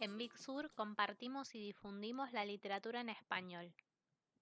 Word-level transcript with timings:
En 0.00 0.18
Big 0.18 0.36
Sur 0.36 0.72
compartimos 0.74 1.54
y 1.54 1.60
difundimos 1.60 2.32
la 2.32 2.44
literatura 2.44 3.02
en 3.02 3.08
español. 3.08 3.72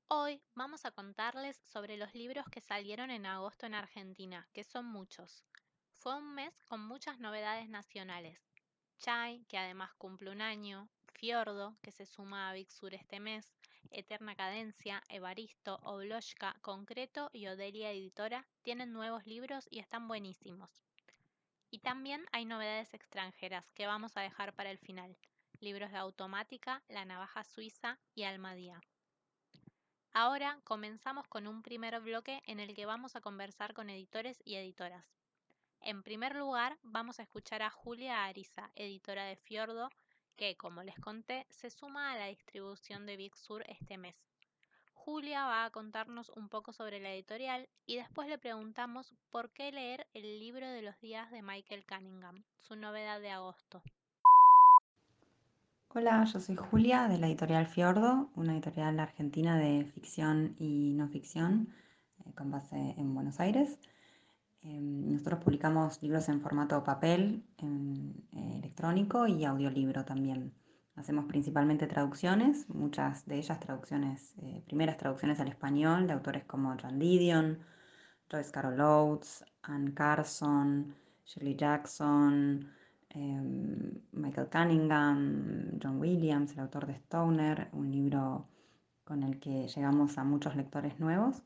Hoy 0.08 0.42
vamos 0.54 0.86
a 0.86 0.90
contarles 0.90 1.58
sobre 1.58 1.98
los 1.98 2.14
libros 2.14 2.46
que 2.50 2.62
salieron 2.62 3.10
en 3.10 3.26
agosto 3.26 3.66
en 3.66 3.74
Argentina, 3.74 4.48
que 4.54 4.64
son 4.64 4.86
muchos. 4.86 5.44
Fue 5.92 6.16
un 6.16 6.34
mes 6.34 6.54
con 6.64 6.80
muchas 6.80 7.18
novedades 7.18 7.68
nacionales. 7.68 8.40
Chai, 8.96 9.44
que 9.50 9.58
además 9.58 9.92
cumple 9.98 10.30
un 10.30 10.40
año, 10.40 10.88
Fiordo, 11.12 11.76
que 11.82 11.92
se 11.92 12.06
suma 12.06 12.48
a 12.48 12.54
Big 12.54 12.72
Sur 12.72 12.94
este 12.94 13.20
mes, 13.20 13.52
Eterna 13.90 14.34
Cadencia, 14.34 15.02
Evaristo, 15.10 15.78
Obloshka, 15.82 16.56
Concreto 16.62 17.28
y 17.34 17.48
Odelia 17.48 17.92
Editora 17.92 18.48
tienen 18.62 18.94
nuevos 18.94 19.26
libros 19.26 19.68
y 19.70 19.80
están 19.80 20.08
buenísimos. 20.08 20.70
Y 21.70 21.78
también 21.78 22.26
hay 22.32 22.44
novedades 22.44 22.92
extranjeras 22.94 23.70
que 23.72 23.86
vamos 23.86 24.16
a 24.16 24.22
dejar 24.22 24.54
para 24.54 24.70
el 24.70 24.78
final. 24.78 25.16
Libros 25.60 25.92
de 25.92 25.98
automática, 25.98 26.82
La 26.88 27.04
navaja 27.04 27.44
suiza 27.44 27.98
y 28.14 28.24
Almadía. 28.24 28.80
Ahora 30.12 30.58
comenzamos 30.64 31.28
con 31.28 31.46
un 31.46 31.62
primer 31.62 32.00
bloque 32.00 32.42
en 32.46 32.58
el 32.58 32.74
que 32.74 32.86
vamos 32.86 33.14
a 33.14 33.20
conversar 33.20 33.74
con 33.74 33.88
editores 33.88 34.42
y 34.44 34.56
editoras. 34.56 35.06
En 35.82 36.02
primer 36.02 36.34
lugar, 36.34 36.78
vamos 36.82 37.20
a 37.20 37.22
escuchar 37.22 37.62
a 37.62 37.70
Julia 37.70 38.24
Ariza, 38.24 38.72
editora 38.74 39.24
de 39.24 39.36
Fiordo, 39.36 39.88
que, 40.36 40.56
como 40.56 40.82
les 40.82 40.98
conté, 40.98 41.46
se 41.50 41.70
suma 41.70 42.12
a 42.12 42.18
la 42.18 42.26
distribución 42.26 43.06
de 43.06 43.16
Big 43.16 43.36
Sur 43.36 43.64
este 43.68 43.96
mes. 43.96 44.29
Julia 45.04 45.46
va 45.46 45.64
a 45.64 45.70
contarnos 45.70 46.30
un 46.36 46.50
poco 46.50 46.74
sobre 46.74 47.00
la 47.00 47.10
editorial 47.10 47.68
y 47.86 47.96
después 47.96 48.28
le 48.28 48.36
preguntamos 48.36 49.14
por 49.30 49.50
qué 49.50 49.72
leer 49.72 50.06
el 50.12 50.38
libro 50.38 50.68
de 50.68 50.82
los 50.82 51.00
días 51.00 51.30
de 51.30 51.40
Michael 51.40 51.86
Cunningham, 51.86 52.44
su 52.58 52.76
novedad 52.76 53.18
de 53.18 53.30
agosto. 53.30 53.82
Hola, 55.88 56.24
yo 56.24 56.38
soy 56.38 56.54
Julia 56.54 57.08
de 57.08 57.16
la 57.16 57.28
editorial 57.28 57.66
Fiordo, 57.66 58.30
una 58.36 58.52
editorial 58.52 59.00
argentina 59.00 59.56
de 59.56 59.86
ficción 59.86 60.54
y 60.58 60.92
no 60.92 61.08
ficción 61.08 61.74
eh, 62.26 62.34
con 62.34 62.50
base 62.50 62.76
en 62.76 63.14
Buenos 63.14 63.40
Aires. 63.40 63.78
Em, 64.60 65.12
nosotros 65.12 65.42
publicamos 65.42 66.02
libros 66.02 66.28
en 66.28 66.42
formato 66.42 66.84
papel, 66.84 67.42
eh, 67.56 68.58
electrónico 68.58 69.26
y 69.26 69.46
audiolibro 69.46 70.04
también. 70.04 70.52
Hacemos 70.96 71.24
principalmente 71.26 71.86
traducciones, 71.86 72.68
muchas 72.68 73.26
de 73.26 73.38
ellas 73.38 73.58
traducciones, 73.60 74.34
eh, 74.42 74.62
primeras 74.66 74.96
traducciones 74.98 75.40
al 75.40 75.48
español 75.48 76.06
de 76.06 76.12
autores 76.12 76.44
como 76.44 76.76
John 76.80 76.98
Didion, 76.98 77.58
Joyce 78.30 78.50
Carol 78.50 78.80
Oates, 78.80 79.44
Anne 79.62 79.94
Carson, 79.94 80.94
Shirley 81.24 81.56
Jackson, 81.56 82.68
em, 83.10 84.00
Michael 84.12 84.48
Cunningham, 84.50 85.78
John 85.82 85.98
Williams, 86.00 86.52
el 86.52 86.60
autor 86.60 86.86
de 86.86 86.94
Stoner, 86.94 87.68
un 87.72 87.90
libro 87.90 88.48
con 89.04 89.22
el 89.22 89.40
que 89.40 89.66
llegamos 89.68 90.18
a 90.18 90.24
muchos 90.24 90.54
lectores 90.56 90.98
nuevos. 91.00 91.42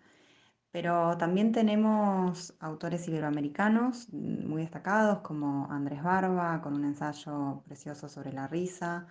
Pero 0.70 1.17
también 1.19 1.53
tenemos 1.53 2.55
autores 2.61 3.06
iberoamericanos 3.08 4.12
muy 4.12 4.62
destacados 4.62 5.20
como 5.20 5.70
Andrés 5.70 6.03
Barba 6.03 6.61
con 6.62 6.75
un 6.75 6.84
ensayo 6.84 7.62
precioso 7.64 8.08
sobre 8.08 8.33
la 8.33 8.48
risa, 8.48 9.06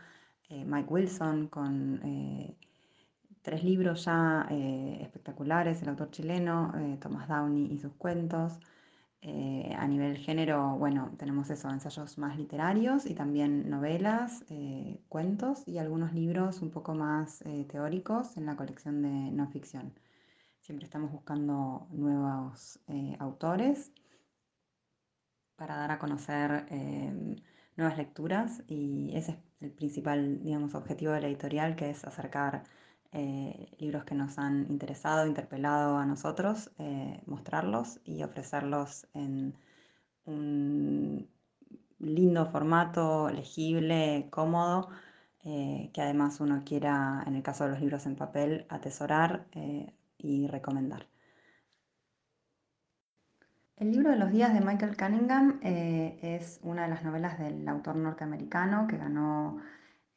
eh, 0.53 0.65
Mike 0.65 0.87
Wilson 0.93 1.47
con 1.47 1.99
eh, 2.03 2.55
tres 3.41 3.63
libros 3.63 4.05
ya 4.05 4.45
eh, 4.51 4.99
espectaculares, 5.01 5.81
el 5.81 5.89
autor 5.89 6.11
chileno, 6.11 6.71
Thomas 6.99 7.27
Downey 7.27 7.73
y 7.73 7.79
sus 7.79 7.93
cuentos. 7.93 8.59
a 9.83 9.87
nivel 9.87 10.17
género, 10.17 10.77
bueno, 10.77 11.11
tenemos 11.17 11.49
eso, 11.49 11.69
ensayos 11.69 12.17
más 12.17 12.37
literarios 12.37 13.05
y 13.05 13.15
también 13.15 13.69
novelas, 13.69 14.43
cuentos 15.09 15.67
y 15.67 15.77
algunos 15.77 16.13
libros 16.13 16.61
un 16.61 16.71
poco 16.71 16.93
más 16.93 17.43
teóricos 17.69 18.37
en 18.37 18.45
la 18.45 18.55
colección 18.55 19.01
de 19.01 19.31
no 19.31 19.47
ficción. 19.47 19.93
Siempre 20.59 20.85
estamos 20.85 21.11
buscando 21.11 21.87
nuevos 21.91 22.79
autores 23.19 23.93
para 25.55 25.77
dar 25.77 25.91
a 25.91 25.99
conocer 25.99 26.65
nuevas 27.77 27.97
lecturas 27.97 28.63
y 28.67 29.11
ese 29.15 29.31
es 29.31 29.37
el 29.61 29.71
principal, 29.71 30.43
digamos, 30.43 30.75
objetivo 30.75 31.13
de 31.13 31.21
la 31.21 31.27
editorial, 31.27 31.75
que 31.75 31.89
es 31.89 32.03
acercar 32.03 32.63
eh, 33.13 33.69
libros 33.79 34.05
que 34.05 34.15
nos 34.15 34.39
han 34.39 34.65
interesado, 34.71 35.27
interpelado 35.27 35.97
a 35.97 36.05
nosotros, 36.05 36.71
eh, 36.79 37.21
mostrarlos 37.27 37.99
y 38.05 38.23
ofrecerlos 38.23 39.07
en 39.13 39.55
un 40.25 41.29
lindo 41.99 42.45
formato, 42.47 43.29
legible, 43.29 44.27
cómodo, 44.31 44.89
eh, 45.45 45.91
que 45.93 46.01
además 46.01 46.39
uno 46.41 46.63
quiera, 46.65 47.23
en 47.27 47.35
el 47.35 47.43
caso 47.43 47.65
de 47.65 47.71
los 47.71 47.81
libros 47.81 48.05
en 48.07 48.15
papel, 48.15 48.65
atesorar 48.69 49.47
y 50.17 50.47
recomendar. 50.47 51.12
El 53.77 53.91
libro 53.91 54.11
de 54.11 54.17
los 54.17 54.31
días 54.31 54.53
de 54.53 54.61
Michael 54.61 54.95
Cunningham 54.95 55.59
eh, 55.63 56.19
es 56.21 56.59
una 56.63 56.83
de 56.83 56.89
las 56.89 57.03
novelas 57.03 57.39
del 57.39 57.67
autor 57.67 57.95
norteamericano 57.95 58.85
que 58.87 58.97
ganó 58.97 59.57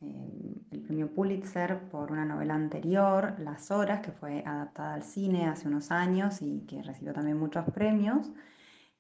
eh, 0.01 0.63
el 0.71 0.83
premio 0.83 1.13
Pulitzer 1.15 1.89
por 1.89 2.13
una 2.13 2.25
novela 2.27 2.55
anterior, 2.55 3.35
Las 3.39 3.71
Horas, 3.71 4.01
que 4.01 4.13
fue 4.13 4.43
adaptada 4.47 4.95
al 4.95 5.03
cine 5.03 5.47
hace 5.49 5.69
unos 5.69 5.91
años 5.91 6.43
y 6.43 6.67
que 6.67 6.83
recibió 6.83 7.15
también 7.15 7.39
muchos 7.39 7.65
premios. 7.73 8.31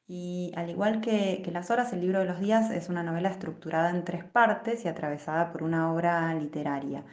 Y 0.08 0.52
al 0.56 0.70
igual 0.70 1.00
que, 1.00 1.42
que, 1.44 1.50
Las 1.50 1.70
Horas, 1.70 1.92
el 1.92 2.00
libro 2.00 2.20
de 2.20 2.26
los 2.26 2.40
días 2.40 2.70
es 2.70 2.88
una 2.88 3.02
novela 3.02 3.28
estructurada 3.28 3.90
en 3.90 4.04
tres 4.04 4.24
partes 4.24 4.84
y 4.84 4.88
atravesada 4.88 5.52
por 5.52 5.62
una 5.64 5.92
obra 5.92 6.32
literaria. 6.34 7.04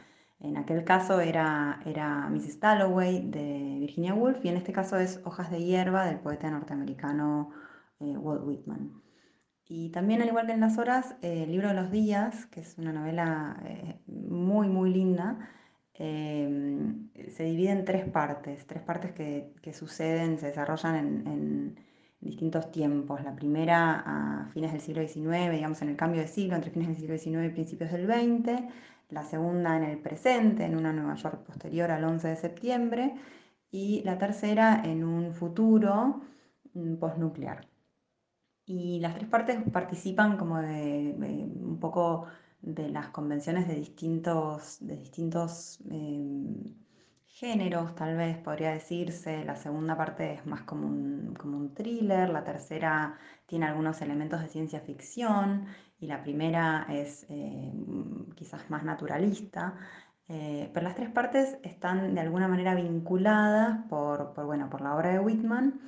En 0.44 0.58
aquel 0.58 0.84
caso 0.84 1.20
era, 1.20 1.80
era 1.86 2.28
Mrs. 2.28 2.60
Dalloway 2.60 3.22
de 3.30 3.78
Virginia 3.80 4.12
Woolf 4.14 4.44
y 4.44 4.48
en 4.48 4.58
este 4.58 4.74
caso 4.74 4.98
es 4.98 5.20
Hojas 5.24 5.50
de 5.50 5.64
hierba 5.64 6.04
del 6.04 6.18
poeta 6.18 6.50
norteamericano 6.50 7.50
eh, 8.00 8.16
Walt 8.18 8.42
Whitman. 8.44 8.92
Y 9.66 9.88
también, 9.88 10.20
al 10.20 10.28
igual 10.28 10.46
que 10.46 10.52
en 10.52 10.60
Las 10.60 10.76
Horas, 10.76 11.16
eh, 11.22 11.44
el 11.44 11.50
libro 11.50 11.68
de 11.68 11.74
los 11.74 11.90
días, 11.90 12.44
que 12.46 12.60
es 12.60 12.76
una 12.76 12.92
novela 12.92 13.56
eh, 13.64 13.98
muy, 14.06 14.68
muy 14.68 14.92
linda, 14.92 15.38
se 15.96 17.44
divide 17.44 17.70
en 17.70 17.84
tres 17.84 18.04
partes, 18.10 18.66
tres 18.66 18.82
partes 18.82 19.12
que, 19.12 19.54
que 19.62 19.72
suceden, 19.72 20.38
se 20.38 20.48
desarrollan 20.48 20.96
en, 20.96 21.26
en, 21.28 21.80
distintos 22.20 22.70
tiempos. 22.72 23.22
La 23.22 23.36
primera 23.36 24.02
a 24.04 24.48
fines 24.48 24.72
del 24.72 24.80
siglo 24.80 25.06
XIX, 25.06 25.52
digamos 25.52 25.80
en 25.82 25.90
el 25.90 25.96
cambio 25.96 26.20
de 26.20 26.26
siglo, 26.26 26.56
entre 26.56 26.70
fines 26.70 26.88
del 26.88 26.96
siglo 26.96 27.16
XIX 27.16 27.46
y 27.46 27.54
principios 27.54 27.92
del 27.92 28.06
XX 28.06 28.64
la 29.14 29.22
segunda 29.24 29.76
en 29.76 29.84
el 29.84 29.98
presente, 29.98 30.64
en 30.64 30.76
una 30.76 30.92
Nueva 30.92 31.14
York 31.14 31.44
posterior 31.44 31.90
al 31.90 32.04
11 32.04 32.28
de 32.28 32.36
septiembre, 32.36 33.14
y 33.70 34.02
la 34.04 34.18
tercera 34.18 34.82
en 34.84 35.04
un 35.04 35.32
futuro 35.32 36.20
mm, 36.74 36.96
postnuclear. 36.96 37.66
Y 38.66 39.00
las 39.00 39.14
tres 39.14 39.28
partes 39.28 39.62
participan 39.72 40.36
como 40.36 40.58
de, 40.60 41.14
un 41.60 41.78
poco 41.80 42.26
de 42.60 42.88
las 42.90 43.08
convenciones 43.08 43.68
de 43.68 43.74
distintos, 43.76 44.78
de 44.80 44.96
distintos 44.96 45.80
em, 45.90 46.74
géneros, 47.34 47.94
tal 47.96 48.16
vez 48.16 48.38
podría 48.38 48.70
decirse. 48.72 49.44
La 49.44 49.56
segunda 49.56 49.96
parte 49.96 50.34
es 50.34 50.46
más 50.46 50.62
como 50.62 50.86
un, 50.86 51.34
como 51.34 51.56
un 51.58 51.74
thriller, 51.74 52.30
la 52.30 52.44
tercera 52.44 53.18
tiene 53.46 53.66
algunos 53.66 54.00
elementos 54.02 54.40
de 54.40 54.48
ciencia 54.48 54.80
ficción 54.80 55.66
y 55.98 56.06
la 56.06 56.22
primera 56.22 56.86
es 56.90 57.26
eh, 57.28 57.72
quizás 58.36 58.70
más 58.70 58.84
naturalista. 58.84 59.74
Eh, 60.28 60.70
pero 60.72 60.84
las 60.84 60.94
tres 60.94 61.10
partes 61.10 61.58
están 61.62 62.14
de 62.14 62.20
alguna 62.20 62.48
manera 62.48 62.74
vinculadas 62.74 63.80
por, 63.88 64.34
bueno, 64.46 64.70
por 64.70 64.80
la 64.80 64.94
obra 64.96 65.10
de 65.10 65.18
Whitman 65.18 65.80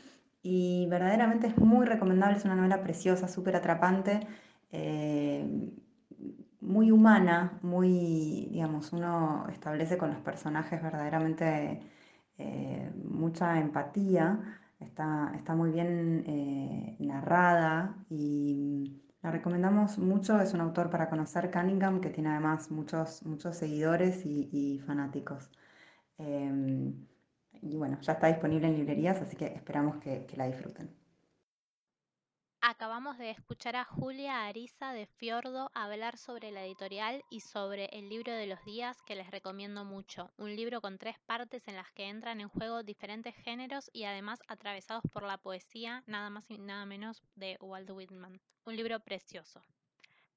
y 0.43 0.87
verdaderamente 0.91 1.47
es 1.47 1.57
muy 1.59 1.87
recomendable, 1.87 2.37
es 2.37 2.45
una 2.45 2.57
novela 2.57 2.83
preciosa, 2.83 3.29
súper 3.29 3.57
atrapante, 3.57 4.21
eh, 4.73 5.73
muy 6.61 6.91
humana, 6.91 7.59
muy, 7.63 8.49
digamos, 8.51 8.93
uno 8.93 9.47
establece 9.51 9.99
con 9.99 10.11
los 10.11 10.21
personajes 10.21 10.83
verdaderamente 10.83 11.81
mucha 13.05 13.59
empatía, 13.59 14.61
está, 14.81 15.33
está 15.37 15.55
muy 15.55 15.71
bien 15.71 16.97
narrada 16.99 17.97
y 18.11 19.03
la 19.27 19.33
recomendamos 19.33 19.99
mucho, 19.99 20.41
es 20.41 20.55
un 20.55 20.61
autor 20.61 20.89
para 20.89 21.11
conocer 21.11 21.51
Cunningham 21.51 22.01
que 22.01 22.11
tiene 22.11 22.31
además 22.31 22.71
muchos, 22.71 23.25
muchos 23.25 23.57
seguidores 23.57 24.25
y, 24.25 24.81
fanáticos. 24.87 25.51
Em, 26.19 27.07
y 27.63 27.77
bueno, 27.77 27.99
ya 28.03 28.13
está 28.15 28.29
disponible 28.29 28.69
en 28.69 28.77
librerías, 28.77 29.21
así 29.21 29.37
que 29.37 29.47
esperamos 29.47 29.97
que, 29.97 30.27
que 30.27 30.37
la 30.37 30.47
disfruten. 30.47 31.06
Acabamos 32.69 33.17
de 33.17 33.31
escuchar 33.31 33.77
a 33.77 33.85
Julia 33.85 34.45
Ariza 34.45 34.93
de 34.93 35.07
Fiordo 35.07 35.71
hablar 35.73 36.19
sobre 36.19 36.51
la 36.51 36.65
editorial 36.65 37.23
y 37.31 37.39
sobre 37.39 37.85
el 37.93 38.09
libro 38.09 38.33
de 38.33 38.49
los 38.49 38.65
días 38.65 39.01
que 39.03 39.15
les 39.15 39.31
recomiendo 39.31 39.85
mucho. 39.85 40.33
Un 40.37 40.57
libro 40.57 40.81
con 40.81 40.99
tres 40.99 41.17
partes 41.27 41.69
en 41.69 41.77
las 41.77 41.93
que 41.93 42.09
entran 42.09 42.41
en 42.41 42.49
juego 42.49 42.83
diferentes 42.83 43.37
géneros 43.37 43.89
y 43.93 44.03
además 44.03 44.41
atravesados 44.49 45.05
por 45.13 45.23
la 45.23 45.39
poesía, 45.39 46.03
nada 46.07 46.29
más 46.29 46.51
y 46.51 46.59
nada 46.59 46.87
menos 46.87 47.23
de 47.37 47.57
Walt 47.61 47.89
Whitman 47.89 48.41
un 48.65 48.75
libro 48.75 48.99
precioso. 48.99 49.63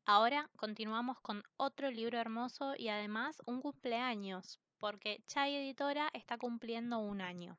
Ahora 0.06 0.52
continuamos 0.56 1.20
con 1.22 1.42
otro 1.58 1.90
libro 1.90 2.20
hermoso 2.20 2.76
y 2.78 2.90
además 2.90 3.42
un 3.48 3.60
cumpleaños, 3.60 4.60
porque 4.78 5.24
Chai 5.26 5.56
Editora 5.56 6.12
está 6.14 6.38
cumpliendo 6.38 7.00
un 7.00 7.22
año. 7.22 7.58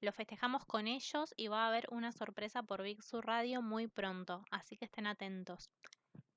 Lo 0.00 0.12
festejamos 0.12 0.64
con 0.64 0.86
ellos 0.86 1.32
y 1.36 1.48
va 1.48 1.64
a 1.64 1.68
haber 1.68 1.86
una 1.90 2.12
sorpresa 2.12 2.62
por 2.62 2.82
Big 2.82 3.02
Sur 3.02 3.26
Radio 3.26 3.62
muy 3.62 3.86
pronto, 3.86 4.44
así 4.50 4.76
que 4.76 4.84
estén 4.84 5.06
atentos. 5.06 5.70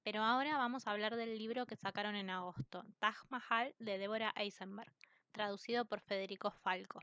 Pero 0.04 0.24
ahora 0.24 0.57
vamos 0.57 0.88
a 0.88 0.92
hablar 0.92 1.15
del 1.15 1.38
libro 1.38 1.65
que 1.65 1.75
sacaron 1.75 2.15
en 2.15 2.30
agosto, 2.30 2.86
Taj 3.00 3.18
Mahal 3.30 3.75
de 3.80 3.98
Débora 3.98 4.33
Eisenberg, 4.38 4.94
traducido 5.31 5.86
por 5.86 6.00
Federico 6.00 6.51
Falco. 6.51 7.00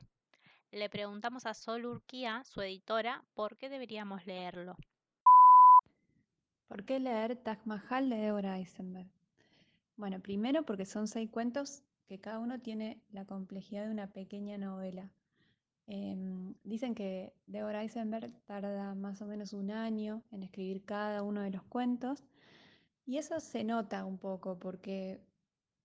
Le 0.71 0.89
preguntamos 0.89 1.45
a 1.45 1.53
Sol 1.53 1.85
Urquía, 1.85 2.43
su 2.45 2.61
editora, 2.61 3.23
por 3.33 3.57
qué 3.57 3.69
deberíamos 3.69 4.25
leerlo. 4.25 4.75
¿Por 6.67 6.83
qué 6.83 6.99
leer 6.99 7.35
Taj 7.35 7.59
Mahal 7.65 8.09
de 8.09 8.15
Débora 8.15 8.57
Eisenberg? 8.57 9.09
Bueno, 9.97 10.19
primero 10.19 10.65
porque 10.65 10.85
son 10.85 11.07
seis 11.07 11.29
cuentos 11.29 11.83
que 12.07 12.19
cada 12.19 12.39
uno 12.39 12.59
tiene 12.59 13.01
la 13.11 13.25
complejidad 13.25 13.85
de 13.85 13.91
una 13.91 14.07
pequeña 14.07 14.57
novela. 14.57 15.11
Em, 15.87 16.55
dicen 16.63 16.95
que 16.95 17.33
Deborah 17.45 17.83
Eisenberg 17.83 18.31
tarda 18.45 18.95
más 18.95 19.21
o 19.21 19.27
menos 19.27 19.53
un 19.53 19.69
año 19.69 20.23
en 20.31 20.41
escribir 20.41 20.83
cada 20.83 21.21
uno 21.21 21.41
de 21.41 21.51
los 21.51 21.63
cuentos 21.63 22.23
y 23.05 23.17
eso 23.17 23.39
se 23.39 23.63
nota 23.63 24.03
un 24.03 24.17
poco 24.17 24.57
porque 24.57 25.21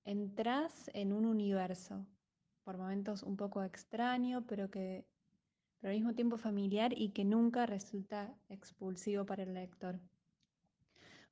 entras 0.05 0.91
en 0.95 1.13
un 1.13 1.27
universo, 1.27 2.07
por 2.65 2.79
momentos 2.79 3.23
un 3.23 3.37
poco 3.37 3.63
extraño, 3.63 4.47
pero 4.47 4.71
que 4.71 5.05
pero 5.81 5.93
al 5.93 5.97
mismo 5.97 6.15
tiempo 6.15 6.37
familiar 6.37 6.93
y 6.95 7.11
que 7.11 7.25
nunca 7.25 7.65
resulta 7.65 8.35
expulsivo 8.51 9.25
para 9.25 9.45
el 9.45 9.55
lector. 9.55 9.99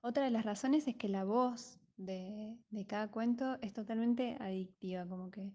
Otra 0.00 0.25
de 0.25 0.31
las 0.31 0.44
razones 0.44 0.88
es 0.88 0.97
que 0.97 1.09
la 1.09 1.25
voz 1.25 1.79
de, 1.99 2.56
de 2.70 2.87
cada 2.87 3.09
cuento 3.09 3.59
es 3.61 3.75
totalmente 3.75 4.37
adictiva, 4.41 5.06
como 5.06 5.31
que 5.31 5.53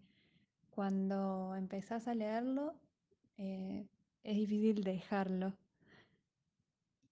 cuando 0.69 1.55
empezás 1.55 2.07
a 2.07 2.13
leerlo 2.13 2.75
eh, 3.37 3.87
es 4.23 4.37
difícil 4.37 4.83
dejarlo. 4.83 5.53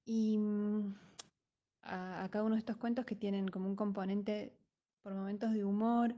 Y 0.05 0.37
mm, 0.37 0.95
a, 1.83 2.27
cada 2.31 2.43
uno 2.43 2.55
de 2.55 2.59
estos 2.59 2.77
cuentos 2.77 3.05
que 3.05 3.15
tienen 3.15 3.47
como 3.47 3.67
un 3.67 3.75
componente 3.75 4.53
por 5.01 5.13
momentos 5.13 5.53
de 5.53 5.65
humor, 5.65 6.15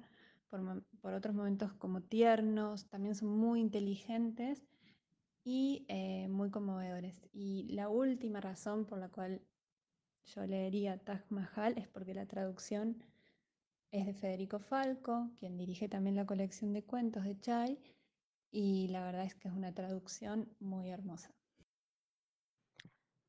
por, 0.50 1.13
otros 1.13 1.33
momentos 1.33 1.73
como 1.73 2.01
tiernos, 2.01 2.88
también 2.88 3.15
son 3.15 3.29
muy 3.29 3.59
inteligentes 3.59 4.61
y 5.44 5.85
eh, 5.88 6.27
muy 6.29 6.51
conmovedores. 6.51 7.27
Y 7.33 7.69
la 7.71 7.89
última 7.89 8.39
razón 8.39 8.85
por 8.85 8.99
la 8.99 9.09
cual 9.09 9.41
yo 10.25 10.45
leería 10.45 10.97
Taj 10.97 11.21
Mahal 11.29 11.77
es 11.77 11.88
porque 11.88 12.13
la 12.13 12.25
traducción 12.25 13.03
es 13.91 14.06
de 14.06 14.13
Federico 14.13 14.59
Falco, 14.59 15.29
quien 15.38 15.57
dirige 15.57 15.89
también 15.89 16.15
la 16.15 16.25
colección 16.25 16.73
de 16.73 16.83
cuentos 16.83 17.23
de 17.23 17.39
Chai, 17.39 17.79
y 18.53 18.88
la 18.89 19.03
verdad 19.03 19.25
es 19.25 19.33
que 19.33 19.47
es 19.47 19.53
una 19.53 19.73
traducción 19.73 20.47
muy 20.59 20.91
hermosa. 20.91 21.33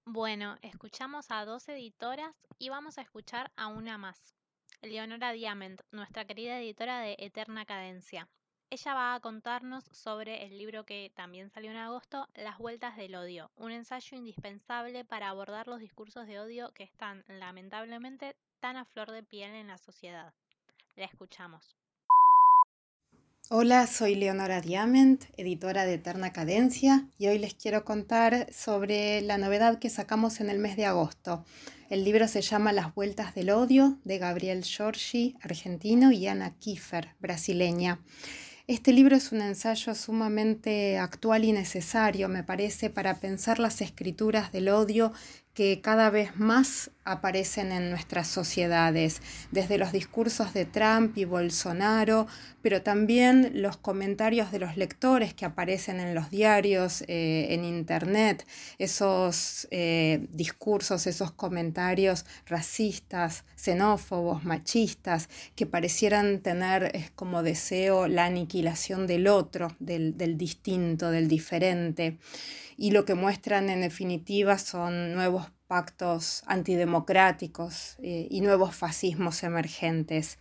Bueno, 0.05 0.59
escuchamos 0.61 1.31
a 1.31 1.47
dos 1.47 1.67
editoras 1.67 2.37
y 2.59 2.69
vamos 2.69 2.99
a 2.99 3.03
escuchar 3.03 3.51
a 3.57 3.69
una 3.69 3.97
más. 3.97 4.35
Leonora 4.83 5.33
Diamant, 5.33 5.81
nuestra 5.93 6.27
querida 6.27 6.61
editora 6.61 7.01
de 7.01 7.17
Eterna 7.19 7.65
Cadencia. 7.65 8.29
Ella 8.69 8.93
va 8.93 9.15
a 9.15 9.21
contarnos 9.21 9.85
sobre 9.93 10.45
el 10.45 10.59
libro 10.59 10.85
que 10.85 11.11
también 11.15 11.49
salió 11.49 11.71
en 11.71 11.79
agosto, 11.79 12.29
Las 12.35 12.59
Vueltas 12.59 12.97
del 12.97 13.15
Odio, 13.15 13.51
un 13.57 13.71
ensayo 13.71 14.19
indispensable 14.19 15.07
para 15.07 15.31
abordar 15.31 15.69
los 15.69 15.81
discursos 15.81 16.27
de 16.27 16.39
odio 16.39 16.71
que 16.73 16.85
están 16.85 17.25
lamentablemente 17.29 18.37
tan 18.61 18.77
a 18.77 18.85
flor 18.85 19.11
de 19.11 19.23
piel 19.23 19.55
en 19.55 19.69
la 19.69 19.79
sociedad. 19.79 20.35
La 20.97 21.07
escuchamos. 21.07 21.79
Hola, 23.51 23.87
soy 23.87 24.15
Leonora 24.15 24.63
Diamant, 24.63 25.23
editora 25.37 25.85
de 25.85 25.95
Eterna 25.95 26.33
Cadencia, 26.33 27.07
y 27.19 27.27
hoy 27.27 27.39
les 27.39 27.53
quiero 27.53 27.85
contar 27.85 28.51
sobre 28.51 29.21
la 29.21 29.37
novedad 29.37 29.79
que 29.79 29.91
sacamos 29.91 30.41
en 30.41 30.49
el 30.49 30.59
mes 30.59 30.79
de 30.79 30.87
agosto. 30.87 31.45
El 31.91 32.05
libro 32.05 32.27
se 32.27 32.41
llama 32.41 32.73
Las 32.73 32.95
Vueltas 32.95 33.35
del 33.35 33.51
Odio, 33.51 33.99
de 34.03 34.17
Gabriel 34.17 34.65
Giorgi, 34.65 35.37
argentino, 35.43 36.11
y 36.11 36.27
Ana 36.27 36.55
Kiefer, 36.59 37.11
brasileña. 37.21 38.01
Este 38.67 38.95
libro 38.95 39.15
es 39.15 39.31
un 39.31 39.43
ensayo 39.43 39.95
sumamente 39.95 40.97
actual 40.97 41.45
y 41.45 41.53
necesario, 41.53 42.31
me 42.31 42.45
parece, 42.45 42.89
para 42.89 43.21
pensar 43.21 43.59
las 43.59 43.83
escrituras 43.83 44.53
del 44.53 44.71
odio 44.71 45.13
que 45.55 45.81
cada 45.81 46.11
vez 46.11 46.37
más 46.37 46.91
aparecen 47.05 47.71
en 47.71 47.91
nuestras 47.91 48.27
sociedades, 48.27 49.23
desde 49.53 49.79
los 49.79 49.93
discursos 49.93 50.53
de 50.53 50.65
Trump 50.65 51.17
y 51.17 51.27
Bolsonaro, 51.27 52.27
pero 52.61 52.83
también 52.83 53.63
los 53.63 53.77
comentarios 53.77 54.51
de 54.51 54.59
los 54.59 54.77
lectores 54.77 55.33
que 55.33 55.45
aparecen 55.45 56.01
en 56.01 56.15
los 56.15 56.31
diarios, 56.31 57.03
eh, 57.07 57.49
en 57.51 57.65
Internet, 57.65 58.47
esos 58.79 59.69
eh, 59.71 60.27
discursos, 60.33 61.07
esos 61.07 61.31
comentarios 61.31 62.25
racistas, 62.47 63.45
xenófobos, 63.55 64.45
machistas, 64.45 65.29
que 65.55 65.67
parecieran 65.67 66.41
tener 66.41 67.13
como 67.15 67.45
deseo 67.45 68.09
la 68.09 68.25
aniquilación 68.25 69.07
del 69.07 69.29
otro, 69.29 69.77
del, 69.79 70.17
del 70.17 70.37
distinto, 70.37 71.11
del 71.11 71.29
diferente 71.29 72.19
y 72.77 72.91
lo 72.91 73.05
que 73.05 73.15
muestran 73.15 73.71
en 73.71 73.81
definitiva 73.81 74.59
son 74.59 75.15
nuevos 75.15 75.51
pactos 75.67 76.43
antidemocráticos 76.47 77.97
eh, 78.03 78.29
y 78.31 78.41
nuevos 78.41 78.75
fascismos 78.75 79.43
emergentes. 79.43 80.39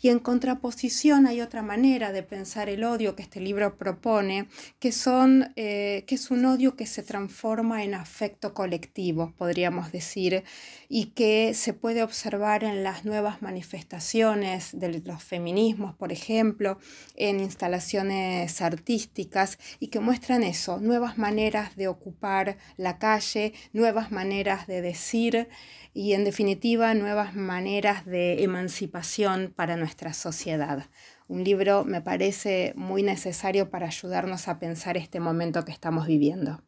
Y 0.00 0.10
en 0.10 0.18
contraposición 0.20 1.26
hay 1.26 1.40
otra 1.40 1.62
manera 1.62 2.12
de 2.12 2.22
pensar 2.22 2.68
el 2.68 2.84
odio 2.84 3.16
que 3.16 3.22
este 3.22 3.40
libro 3.40 3.76
propone, 3.76 4.48
que, 4.78 4.92
son, 4.92 5.52
eh, 5.56 6.04
que 6.06 6.14
es 6.14 6.30
un 6.30 6.44
odio 6.44 6.76
que 6.76 6.86
se 6.86 7.02
transforma 7.02 7.82
en 7.82 7.94
afecto 7.94 8.54
colectivo, 8.54 9.32
podríamos 9.36 9.90
decir, 9.90 10.44
y 10.88 11.06
que 11.06 11.52
se 11.54 11.72
puede 11.72 12.02
observar 12.02 12.64
en 12.64 12.84
las 12.84 13.04
nuevas 13.04 13.42
manifestaciones 13.42 14.78
de 14.78 15.00
los 15.00 15.22
feminismos, 15.22 15.94
por 15.96 16.12
ejemplo, 16.12 16.78
en 17.16 17.40
instalaciones 17.40 18.62
artísticas, 18.62 19.58
y 19.80 19.88
que 19.88 20.00
muestran 20.00 20.42
eso, 20.42 20.78
nuevas 20.78 21.18
maneras 21.18 21.76
de 21.76 21.88
ocupar 21.88 22.56
la 22.76 22.98
calle, 22.98 23.52
nuevas 23.72 24.12
maneras 24.12 24.66
de 24.66 24.80
decir 24.80 25.48
y 25.94 26.12
en 26.12 26.24
definitiva 26.24 26.94
nuevas 26.94 27.34
maneras 27.34 28.06
de 28.06 28.44
emancipación 28.44 29.52
para 29.56 29.76
nuestra 29.76 29.87
sociedad. 30.12 30.86
Un 31.28 31.44
libro 31.44 31.84
me 31.84 32.00
parece 32.00 32.72
muy 32.76 33.02
necesario 33.02 33.70
para 33.70 33.86
ayudarnos 33.86 34.48
a 34.48 34.58
pensar 34.58 34.96
este 34.96 35.20
momento 35.20 35.64
que 35.64 35.72
estamos 35.72 36.06
viviendo. 36.06 36.62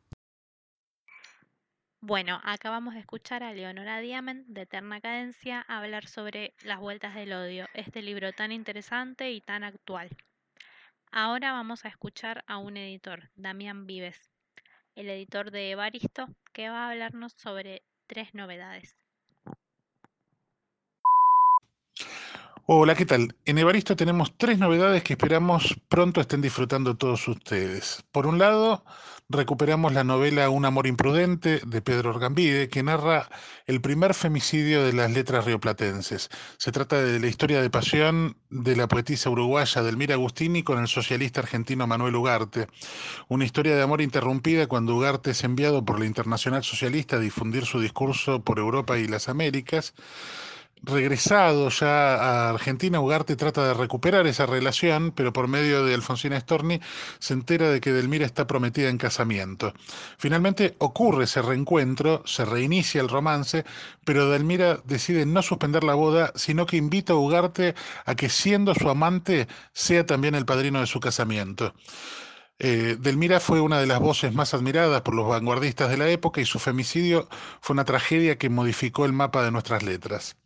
Bueno, 2.02 2.40
acabamos 2.44 2.94
de 2.94 3.00
escuchar 3.00 3.42
a 3.42 3.52
Leonora 3.52 4.00
Diamant 4.00 4.46
de 4.46 4.62
Eterna 4.62 5.00
Cadencia 5.00 5.60
hablar 5.68 6.06
sobre 6.06 6.54
Las 6.62 6.80
Vueltas 6.80 7.14
del 7.14 7.32
Odio, 7.32 7.66
este 7.74 8.00
libro 8.00 8.32
tan 8.32 8.52
interesante 8.52 9.30
y 9.32 9.40
tan 9.40 9.64
actual. 9.64 10.08
Ahora 11.12 11.52
vamos 11.52 11.84
a 11.84 11.88
escuchar 11.88 12.44
a 12.46 12.56
un 12.58 12.76
editor, 12.76 13.30
Damián 13.34 13.86
Vives, 13.86 14.30
el 14.94 15.10
editor 15.10 15.50
de 15.50 15.72
Evaristo, 15.72 16.28
que 16.52 16.68
va 16.68 16.86
a 16.86 16.90
hablarnos 16.90 17.32
sobre 17.32 17.82
tres 18.06 18.32
novedades. 18.34 18.99
Hola, 22.72 22.94
¿qué 22.94 23.04
tal? 23.04 23.34
En 23.46 23.58
Evaristo 23.58 23.96
tenemos 23.96 24.38
tres 24.38 24.60
novedades 24.60 25.02
que 25.02 25.14
esperamos 25.14 25.74
pronto 25.88 26.20
estén 26.20 26.40
disfrutando 26.40 26.96
todos 26.96 27.26
ustedes. 27.26 28.04
Por 28.12 28.28
un 28.28 28.38
lado, 28.38 28.84
recuperamos 29.28 29.92
la 29.92 30.04
novela 30.04 30.48
Un 30.50 30.64
amor 30.64 30.86
imprudente 30.86 31.60
de 31.66 31.82
Pedro 31.82 32.10
Orgambide, 32.10 32.68
que 32.68 32.84
narra 32.84 33.28
el 33.66 33.80
primer 33.80 34.14
femicidio 34.14 34.84
de 34.84 34.92
las 34.92 35.10
letras 35.10 35.46
rioplatenses. 35.46 36.30
Se 36.58 36.70
trata 36.70 37.02
de 37.02 37.18
la 37.18 37.26
historia 37.26 37.60
de 37.60 37.70
pasión 37.70 38.36
de 38.50 38.76
la 38.76 38.86
poetisa 38.86 39.30
uruguaya 39.30 39.82
Delmira 39.82 40.14
Agustini 40.14 40.62
con 40.62 40.78
el 40.78 40.86
socialista 40.86 41.40
argentino 41.40 41.88
Manuel 41.88 42.14
Ugarte. 42.14 42.68
Una 43.26 43.44
historia 43.44 43.74
de 43.74 43.82
amor 43.82 44.00
interrumpida 44.00 44.68
cuando 44.68 44.94
Ugarte 44.94 45.32
es 45.32 45.42
enviado 45.42 45.84
por 45.84 45.98
la 45.98 46.06
Internacional 46.06 46.62
Socialista 46.62 47.16
a 47.16 47.18
difundir 47.18 47.66
su 47.66 47.80
discurso 47.80 48.44
por 48.44 48.60
Europa 48.60 48.96
y 48.96 49.08
las 49.08 49.28
Américas 49.28 49.92
regresado 50.82 51.68
ya 51.68 52.14
a 52.14 52.50
Argentina, 52.50 53.00
Ugarte 53.00 53.36
trata 53.36 53.66
de 53.66 53.74
recuperar 53.74 54.26
esa 54.26 54.46
relación, 54.46 55.12
pero 55.12 55.32
por 55.32 55.48
medio 55.48 55.84
de 55.84 55.94
Alfonsina 55.94 56.40
Storni 56.40 56.80
se 57.18 57.34
entera 57.34 57.70
de 57.70 57.80
que 57.80 57.92
Delmira 57.92 58.26
está 58.26 58.46
prometida 58.46 58.88
en 58.88 58.98
casamiento. 58.98 59.72
Finalmente 60.18 60.76
ocurre 60.78 61.24
ese 61.24 61.42
reencuentro, 61.42 62.22
se 62.26 62.44
reinicia 62.44 63.00
el 63.00 63.08
romance, 63.08 63.64
pero 64.04 64.30
Delmira 64.30 64.80
decide 64.84 65.26
no 65.26 65.42
suspender 65.42 65.84
la 65.84 65.94
boda, 65.94 66.32
sino 66.34 66.66
que 66.66 66.76
invita 66.76 67.12
a 67.12 67.16
Ugarte 67.16 67.74
a 68.06 68.14
que 68.14 68.28
siendo 68.28 68.74
su 68.74 68.88
amante 68.88 69.48
sea 69.72 70.06
también 70.06 70.34
el 70.34 70.46
padrino 70.46 70.80
de 70.80 70.86
su 70.86 71.00
casamiento. 71.00 71.74
Eh, 72.62 72.96
Delmira 73.00 73.40
fue 73.40 73.60
una 73.62 73.80
de 73.80 73.86
las 73.86 74.00
voces 74.00 74.34
más 74.34 74.52
admiradas 74.52 75.00
por 75.00 75.14
los 75.14 75.26
vanguardistas 75.26 75.88
de 75.88 75.96
la 75.96 76.10
época 76.10 76.42
y 76.42 76.44
su 76.44 76.58
femicidio 76.58 77.26
fue 77.62 77.72
una 77.72 77.86
tragedia 77.86 78.36
que 78.36 78.50
modificó 78.50 79.06
el 79.06 79.14
mapa 79.14 79.42
de 79.42 79.50
nuestras 79.50 79.82
letras. 79.82 80.36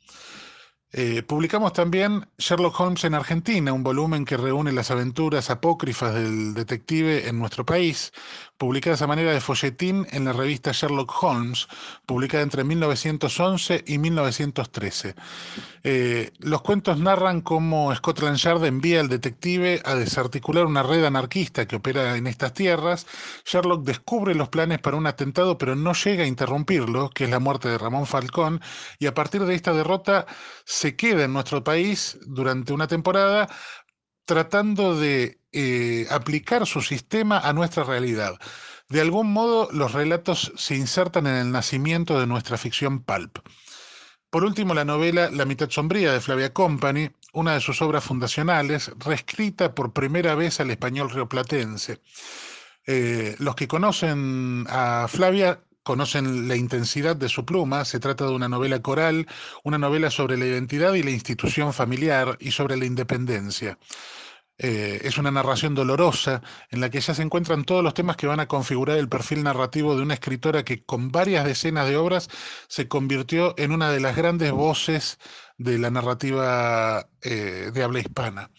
Eh, 0.96 1.24
publicamos 1.24 1.72
también 1.72 2.28
Sherlock 2.38 2.78
Holmes 2.78 3.02
en 3.02 3.14
Argentina, 3.14 3.72
un 3.72 3.82
volumen 3.82 4.24
que 4.24 4.36
reúne 4.36 4.70
las 4.70 4.92
aventuras 4.92 5.50
apócrifas 5.50 6.14
del 6.14 6.54
detective 6.54 7.26
en 7.26 7.36
nuestro 7.36 7.66
país, 7.66 8.12
publicadas 8.58 9.02
a 9.02 9.08
manera 9.08 9.32
de 9.32 9.40
folletín 9.40 10.06
en 10.12 10.24
la 10.24 10.32
revista 10.32 10.70
Sherlock 10.72 11.12
Holmes, 11.20 11.66
publicada 12.06 12.44
entre 12.44 12.62
1911 12.62 13.82
y 13.88 13.98
1913. 13.98 15.16
Eh, 15.82 16.30
los 16.38 16.62
cuentos 16.62 16.98
narran 17.00 17.40
cómo 17.40 17.92
Scotland 17.92 18.36
Yard 18.36 18.64
envía 18.64 19.00
al 19.00 19.08
detective 19.08 19.82
a 19.84 19.96
desarticular 19.96 20.64
una 20.64 20.84
red 20.84 21.04
anarquista 21.04 21.66
que 21.66 21.74
opera 21.76 22.16
en 22.16 22.28
estas 22.28 22.54
tierras. 22.54 23.08
Sherlock 23.44 23.84
descubre 23.84 24.36
los 24.36 24.48
planes 24.48 24.78
para 24.78 24.96
un 24.96 25.08
atentado, 25.08 25.58
pero 25.58 25.74
no 25.74 25.92
llega 25.92 26.22
a 26.22 26.28
interrumpirlo, 26.28 27.10
que 27.10 27.24
es 27.24 27.30
la 27.30 27.40
muerte 27.40 27.68
de 27.68 27.78
Ramón 27.78 28.06
Falcón, 28.06 28.60
y 29.00 29.06
a 29.06 29.14
partir 29.14 29.44
de 29.44 29.56
esta 29.56 29.72
derrota 29.72 30.26
se 30.84 30.96
queda 30.96 31.24
en 31.24 31.32
nuestro 31.32 31.64
país 31.64 32.18
durante 32.26 32.74
una 32.74 32.86
temporada 32.86 33.48
tratando 34.26 34.94
de 34.94 35.40
eh, 35.50 36.06
aplicar 36.10 36.66
su 36.66 36.82
sistema 36.82 37.38
a 37.38 37.54
nuestra 37.54 37.84
realidad. 37.84 38.34
De 38.90 39.00
algún 39.00 39.32
modo, 39.32 39.70
los 39.72 39.92
relatos 39.92 40.52
se 40.56 40.76
insertan 40.76 41.26
en 41.26 41.36
el 41.36 41.50
nacimiento 41.50 42.20
de 42.20 42.26
nuestra 42.26 42.58
ficción 42.58 43.02
pulp. 43.02 43.38
Por 44.28 44.44
último, 44.44 44.74
la 44.74 44.84
novela 44.84 45.30
La 45.30 45.46
mitad 45.46 45.70
sombría 45.70 46.12
de 46.12 46.20
Flavia 46.20 46.52
Company, 46.52 47.10
una 47.32 47.54
de 47.54 47.60
sus 47.62 47.80
obras 47.80 48.04
fundacionales, 48.04 48.92
reescrita 48.98 49.74
por 49.74 49.94
primera 49.94 50.34
vez 50.34 50.60
al 50.60 50.70
español 50.70 51.08
rioplatense. 51.08 52.02
Eh, 52.86 53.36
los 53.38 53.54
que 53.54 53.66
conocen 53.66 54.66
a 54.68 55.08
Flavia 55.08 55.63
conocen 55.84 56.48
la 56.48 56.56
intensidad 56.56 57.14
de 57.14 57.28
su 57.28 57.44
pluma. 57.44 57.84
Se 57.84 58.00
trata 58.00 58.24
de 58.26 58.32
una 58.32 58.48
novela 58.48 58.80
coral, 58.82 59.28
una 59.62 59.78
novela 59.78 60.10
sobre 60.10 60.36
la 60.36 60.46
identidad 60.46 60.94
y 60.94 61.04
la 61.04 61.12
institución 61.12 61.72
familiar 61.72 62.36
y 62.40 62.50
sobre 62.50 62.76
la 62.76 62.86
independencia. 62.86 63.78
Eh, 64.56 65.00
es 65.02 65.18
una 65.18 65.32
narración 65.32 65.74
dolorosa 65.74 66.40
en 66.70 66.80
la 66.80 66.88
que 66.88 67.00
ya 67.00 67.12
se 67.12 67.22
encuentran 67.22 67.64
todos 67.64 67.82
los 67.82 67.92
temas 67.92 68.16
que 68.16 68.28
van 68.28 68.38
a 68.38 68.46
configurar 68.46 68.98
el 68.98 69.08
perfil 69.08 69.42
narrativo 69.42 69.96
de 69.96 70.02
una 70.02 70.14
escritora 70.14 70.64
que 70.64 70.84
con 70.84 71.10
varias 71.10 71.44
decenas 71.44 71.88
de 71.88 71.96
obras 71.96 72.28
se 72.68 72.86
convirtió 72.86 73.54
en 73.58 73.72
una 73.72 73.90
de 73.90 73.98
las 73.98 74.14
grandes 74.14 74.52
voces 74.52 75.18
de 75.58 75.78
la 75.78 75.90
narrativa 75.90 77.08
eh, 77.22 77.72
de 77.74 77.82
habla 77.82 77.98
hispana. 77.98 78.50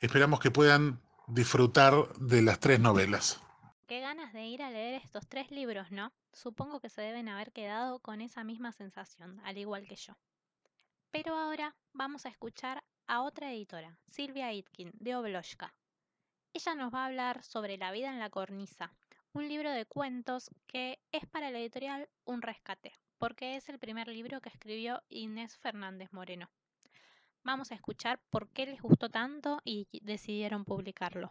Esperamos 0.00 0.40
que 0.40 0.50
puedan 0.50 1.00
disfrutar 1.28 2.12
de 2.18 2.42
las 2.42 2.58
tres 2.58 2.80
novelas. 2.80 3.43
Qué 3.86 4.00
ganas 4.00 4.32
de 4.32 4.46
ir 4.46 4.62
a 4.62 4.70
leer 4.70 4.94
estos 4.94 5.28
tres 5.28 5.50
libros, 5.50 5.90
¿no? 5.90 6.10
Supongo 6.32 6.80
que 6.80 6.88
se 6.88 7.02
deben 7.02 7.28
haber 7.28 7.52
quedado 7.52 7.98
con 7.98 8.22
esa 8.22 8.42
misma 8.42 8.72
sensación, 8.72 9.38
al 9.44 9.58
igual 9.58 9.86
que 9.86 9.96
yo. 9.96 10.16
Pero 11.10 11.36
ahora 11.36 11.76
vamos 11.92 12.24
a 12.24 12.30
escuchar 12.30 12.82
a 13.06 13.20
otra 13.20 13.52
editora, 13.52 13.98
Silvia 14.08 14.50
Itkin, 14.54 14.90
de 14.94 15.14
Obloshka. 15.16 15.74
Ella 16.54 16.74
nos 16.74 16.94
va 16.94 17.02
a 17.02 17.06
hablar 17.06 17.42
sobre 17.42 17.76
La 17.76 17.92
vida 17.92 18.08
en 18.08 18.20
la 18.20 18.30
cornisa, 18.30 18.94
un 19.34 19.48
libro 19.48 19.70
de 19.70 19.84
cuentos 19.84 20.50
que 20.66 20.98
es 21.12 21.26
para 21.26 21.50
la 21.50 21.58
editorial 21.58 22.08
un 22.24 22.40
rescate, 22.40 22.94
porque 23.18 23.56
es 23.56 23.68
el 23.68 23.78
primer 23.78 24.08
libro 24.08 24.40
que 24.40 24.48
escribió 24.48 25.02
Inés 25.10 25.58
Fernández 25.58 26.10
Moreno. 26.10 26.50
Vamos 27.42 27.70
a 27.70 27.74
escuchar 27.74 28.18
por 28.30 28.48
qué 28.48 28.64
les 28.64 28.80
gustó 28.80 29.10
tanto 29.10 29.60
y 29.62 29.88
decidieron 30.00 30.64
publicarlo. 30.64 31.30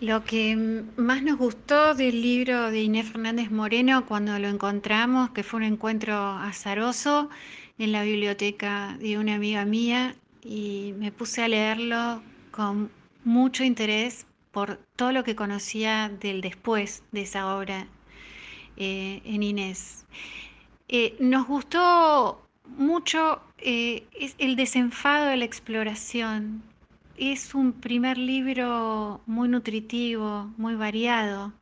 Lo 0.00 0.24
que 0.24 0.56
más 0.96 1.22
nos 1.22 1.36
gustó 1.36 1.94
del 1.94 2.22
libro 2.22 2.70
de 2.70 2.80
Inés 2.80 3.10
Fernández 3.10 3.50
Moreno 3.50 4.06
cuando 4.06 4.38
lo 4.38 4.48
encontramos, 4.48 5.28
que 5.32 5.42
fue 5.42 5.58
un 5.58 5.64
encuentro 5.64 6.16
azaroso 6.16 7.28
en 7.76 7.92
la 7.92 8.02
biblioteca 8.02 8.96
de 8.98 9.18
una 9.18 9.34
amiga 9.34 9.66
mía 9.66 10.14
y 10.42 10.94
me 10.96 11.12
puse 11.12 11.42
a 11.42 11.48
leerlo 11.48 12.22
con 12.50 12.90
mucho 13.24 13.62
interés 13.62 14.26
por 14.52 14.78
todo 14.96 15.12
lo 15.12 15.22
que 15.22 15.36
conocía 15.36 16.08
del 16.08 16.40
después 16.40 17.02
de 17.12 17.20
esa 17.20 17.54
obra 17.54 17.86
eh, 18.78 19.20
en 19.26 19.42
Inés. 19.42 20.06
Eh, 20.88 21.14
nos 21.20 21.46
gustó 21.46 22.48
mucho 22.64 23.42
eh, 23.58 24.04
el 24.38 24.56
desenfado 24.56 25.26
de 25.26 25.36
la 25.36 25.44
exploración, 25.44 26.62
es 27.20 27.54
un 27.54 27.74
primer 27.74 28.16
libro 28.16 29.20
muy 29.26 29.46
nutritivo, 29.46 30.50
muy 30.56 30.74
variado. 30.74 31.52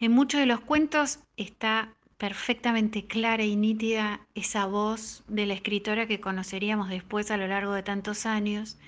En 0.00 0.12
muchos 0.12 0.40
de 0.40 0.46
los 0.46 0.60
cuentos 0.60 1.20
está 1.36 1.92
perfectamente 2.16 3.04
clara 3.06 3.44
y 3.44 3.54
nítida 3.54 4.20
esa 4.34 4.64
voz 4.64 5.22
de 5.28 5.44
la 5.44 5.52
escritora 5.52 6.06
que 6.06 6.20
conoceríamos 6.20 6.88
después 6.88 7.30
a 7.30 7.36
lo 7.36 7.46
largo 7.46 7.74
de 7.74 7.82
tantos 7.82 8.24
años. 8.24 8.78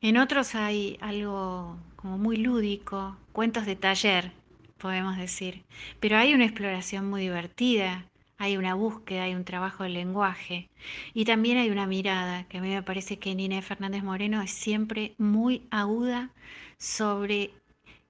En 0.00 0.16
otros 0.16 0.56
hay 0.56 0.98
algo 1.00 1.78
como 1.94 2.18
muy 2.18 2.38
lúdico, 2.38 3.16
cuentos 3.30 3.64
de 3.64 3.76
taller, 3.76 4.32
podemos 4.78 5.16
decir, 5.16 5.62
pero 6.00 6.16
hay 6.16 6.34
una 6.34 6.44
exploración 6.44 7.08
muy 7.08 7.22
divertida, 7.22 8.04
hay 8.42 8.56
una 8.56 8.74
búsqueda, 8.74 9.22
hay 9.22 9.36
un 9.36 9.44
trabajo 9.44 9.84
del 9.84 9.94
lenguaje 9.94 10.68
y 11.14 11.24
también 11.24 11.58
hay 11.58 11.70
una 11.70 11.86
mirada 11.86 12.42
que 12.48 12.58
a 12.58 12.60
mí 12.60 12.70
me 12.70 12.82
parece 12.82 13.20
que 13.20 13.36
Nina 13.36 13.62
Fernández 13.62 14.02
Moreno 14.02 14.42
es 14.42 14.50
siempre 14.50 15.14
muy 15.16 15.62
aguda 15.70 16.30
sobre 16.76 17.52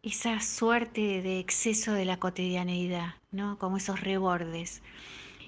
esa 0.03 0.41
suerte 0.41 1.21
de 1.21 1.39
exceso 1.39 1.93
de 1.93 2.07
la 2.07 2.17
cotidianeidad, 2.17 3.17
¿no? 3.31 3.59
como 3.59 3.77
esos 3.77 4.01
rebordes. 4.01 4.83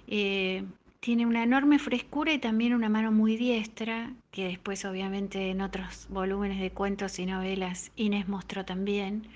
Eh, 0.07 0.65
tiene 1.01 1.25
una 1.25 1.43
enorme 1.43 1.79
frescura 1.79 2.35
y 2.35 2.39
también 2.39 2.75
una 2.75 2.91
mano 2.91 3.11
muy 3.11 3.39
diestra, 3.39 4.13
que 4.33 4.45
después 4.45 4.85
obviamente 4.85 5.49
en 5.49 5.63
otros 5.63 6.09
volúmenes 6.11 6.61
de 6.61 6.73
cuentos 6.73 7.19
y 7.19 7.25
novelas 7.25 7.91
Inés 7.97 8.29
mostró 8.29 8.67
también. 8.67 9.29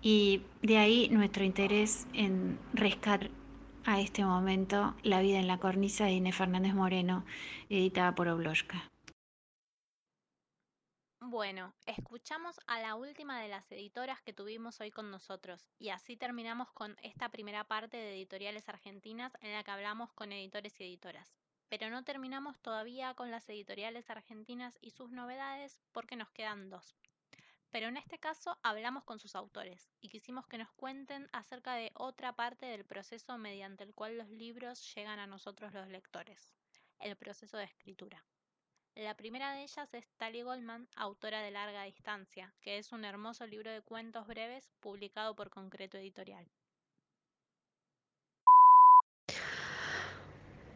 Y 0.00 0.42
de 0.62 0.78
ahí 0.78 1.08
nuestro 1.10 1.44
interés 1.44 2.06
en 2.14 2.56
rescatar 2.72 3.30
a 3.84 4.00
este 4.00 4.24
momento 4.24 4.94
La 5.02 5.20
vida 5.20 5.38
en 5.38 5.46
la 5.46 5.58
cornisa 5.58 6.04
de 6.04 6.12
Inés 6.12 6.36
Fernández 6.36 6.74
Moreno, 6.74 7.24
editada 7.68 8.14
por 8.14 8.28
Obloshka. 8.28 8.90
Bueno, 11.20 11.74
escuchamos 11.86 12.58
a 12.66 12.80
la 12.80 12.94
última 12.94 13.40
de 13.40 13.48
las 13.48 13.70
editoras 13.70 14.20
que 14.22 14.32
tuvimos 14.32 14.80
hoy 14.80 14.90
con 14.90 15.10
nosotros 15.10 15.68
y 15.78 15.90
así 15.90 16.16
terminamos 16.16 16.70
con 16.72 16.96
esta 17.02 17.28
primera 17.28 17.64
parte 17.64 17.96
de 17.96 18.14
editoriales 18.14 18.68
argentinas 18.68 19.32
en 19.40 19.52
la 19.52 19.62
que 19.62 19.70
hablamos 19.70 20.12
con 20.12 20.32
editores 20.32 20.80
y 20.80 20.84
editoras. 20.84 21.36
Pero 21.68 21.88
no 21.90 22.02
terminamos 22.02 22.58
todavía 22.60 23.14
con 23.14 23.30
las 23.30 23.48
editoriales 23.48 24.10
argentinas 24.10 24.76
y 24.80 24.90
sus 24.90 25.10
novedades 25.10 25.78
porque 25.92 26.16
nos 26.16 26.30
quedan 26.30 26.68
dos 26.68 26.96
pero 27.70 27.88
en 27.88 27.96
este 27.96 28.18
caso 28.18 28.58
hablamos 28.62 29.04
con 29.04 29.18
sus 29.18 29.34
autores 29.34 29.90
y 30.00 30.08
quisimos 30.08 30.46
que 30.46 30.58
nos 30.58 30.70
cuenten 30.72 31.28
acerca 31.32 31.74
de 31.74 31.92
otra 31.94 32.34
parte 32.34 32.66
del 32.66 32.84
proceso 32.84 33.38
mediante 33.38 33.84
el 33.84 33.94
cual 33.94 34.18
los 34.18 34.28
libros 34.28 34.92
llegan 34.94 35.18
a 35.18 35.26
nosotros 35.26 35.72
los 35.72 35.88
lectores, 35.88 36.54
el 36.98 37.16
proceso 37.16 37.56
de 37.56 37.64
escritura. 37.64 38.24
La 38.96 39.16
primera 39.16 39.52
de 39.52 39.62
ellas 39.62 39.94
es 39.94 40.08
Tali 40.16 40.42
Goldman, 40.42 40.88
autora 40.96 41.42
de 41.42 41.52
Larga 41.52 41.84
Distancia, 41.84 42.54
que 42.60 42.78
es 42.78 42.90
un 42.92 43.04
hermoso 43.04 43.46
libro 43.46 43.70
de 43.70 43.82
cuentos 43.82 44.26
breves 44.26 44.68
publicado 44.80 45.36
por 45.36 45.48
Concreto 45.48 45.96
Editorial. 45.96 46.50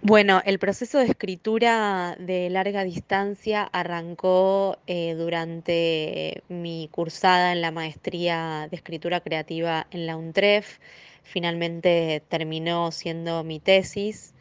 Bueno, 0.06 0.42
el 0.44 0.58
proceso 0.58 0.98
de 0.98 1.06
escritura 1.06 2.14
de 2.18 2.50
larga 2.50 2.84
distancia 2.84 3.62
arrancó 3.62 4.76
eh, 4.86 5.14
durante 5.14 6.42
mi 6.50 6.90
cursada 6.92 7.52
en 7.52 7.62
la 7.62 7.70
maestría 7.70 8.68
de 8.70 8.76
escritura 8.76 9.20
creativa 9.20 9.86
en 9.90 10.06
la 10.06 10.18
UNTREF. 10.18 10.78
Finalmente 11.22 12.22
terminó 12.28 12.92
siendo 12.92 13.44
mi 13.44 13.60
tesis 13.60 14.34